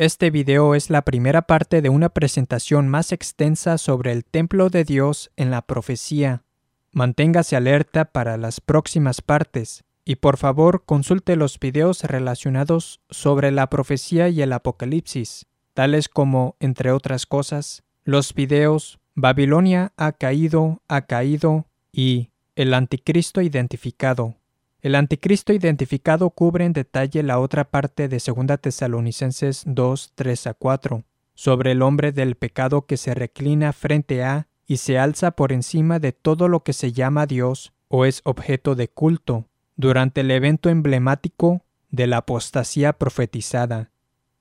Este 0.00 0.30
video 0.30 0.74
es 0.74 0.88
la 0.88 1.02
primera 1.02 1.42
parte 1.42 1.82
de 1.82 1.90
una 1.90 2.08
presentación 2.08 2.88
más 2.88 3.12
extensa 3.12 3.76
sobre 3.76 4.12
el 4.12 4.24
templo 4.24 4.70
de 4.70 4.82
Dios 4.82 5.30
en 5.36 5.50
la 5.50 5.60
profecía. 5.60 6.42
Manténgase 6.90 7.54
alerta 7.54 8.06
para 8.06 8.38
las 8.38 8.62
próximas 8.62 9.20
partes 9.20 9.84
y 10.06 10.16
por 10.16 10.38
favor 10.38 10.84
consulte 10.86 11.36
los 11.36 11.60
videos 11.60 12.02
relacionados 12.02 13.02
sobre 13.10 13.50
la 13.50 13.68
profecía 13.68 14.30
y 14.30 14.40
el 14.40 14.54
apocalipsis, 14.54 15.44
tales 15.74 16.08
como, 16.08 16.56
entre 16.60 16.92
otras 16.92 17.26
cosas, 17.26 17.82
los 18.02 18.32
videos 18.32 19.00
Babilonia 19.14 19.92
ha 19.98 20.12
caído, 20.12 20.80
ha 20.88 21.02
caído 21.02 21.66
y 21.92 22.30
el 22.56 22.72
anticristo 22.72 23.42
identificado. 23.42 24.39
El 24.82 24.94
anticristo 24.94 25.52
identificado 25.52 26.30
cubre 26.30 26.64
en 26.64 26.72
detalle 26.72 27.22
la 27.22 27.38
otra 27.38 27.64
parte 27.64 28.08
de 28.08 28.16
2 28.18 28.60
Tesalonicenses 28.60 29.62
2, 29.66 30.12
3 30.14 30.46
a 30.46 30.54
4, 30.54 31.04
sobre 31.34 31.72
el 31.72 31.82
hombre 31.82 32.12
del 32.12 32.34
pecado 32.34 32.86
que 32.86 32.96
se 32.96 33.12
reclina 33.14 33.74
frente 33.74 34.24
a 34.24 34.48
y 34.66 34.78
se 34.78 34.98
alza 34.98 35.32
por 35.32 35.52
encima 35.52 35.98
de 35.98 36.12
todo 36.12 36.48
lo 36.48 36.62
que 36.62 36.72
se 36.72 36.92
llama 36.92 37.26
Dios 37.26 37.72
o 37.88 38.06
es 38.06 38.22
objeto 38.24 38.74
de 38.74 38.88
culto 38.88 39.46
durante 39.76 40.22
el 40.22 40.30
evento 40.30 40.70
emblemático 40.70 41.62
de 41.90 42.06
la 42.06 42.18
apostasía 42.18 42.94
profetizada. 42.94 43.90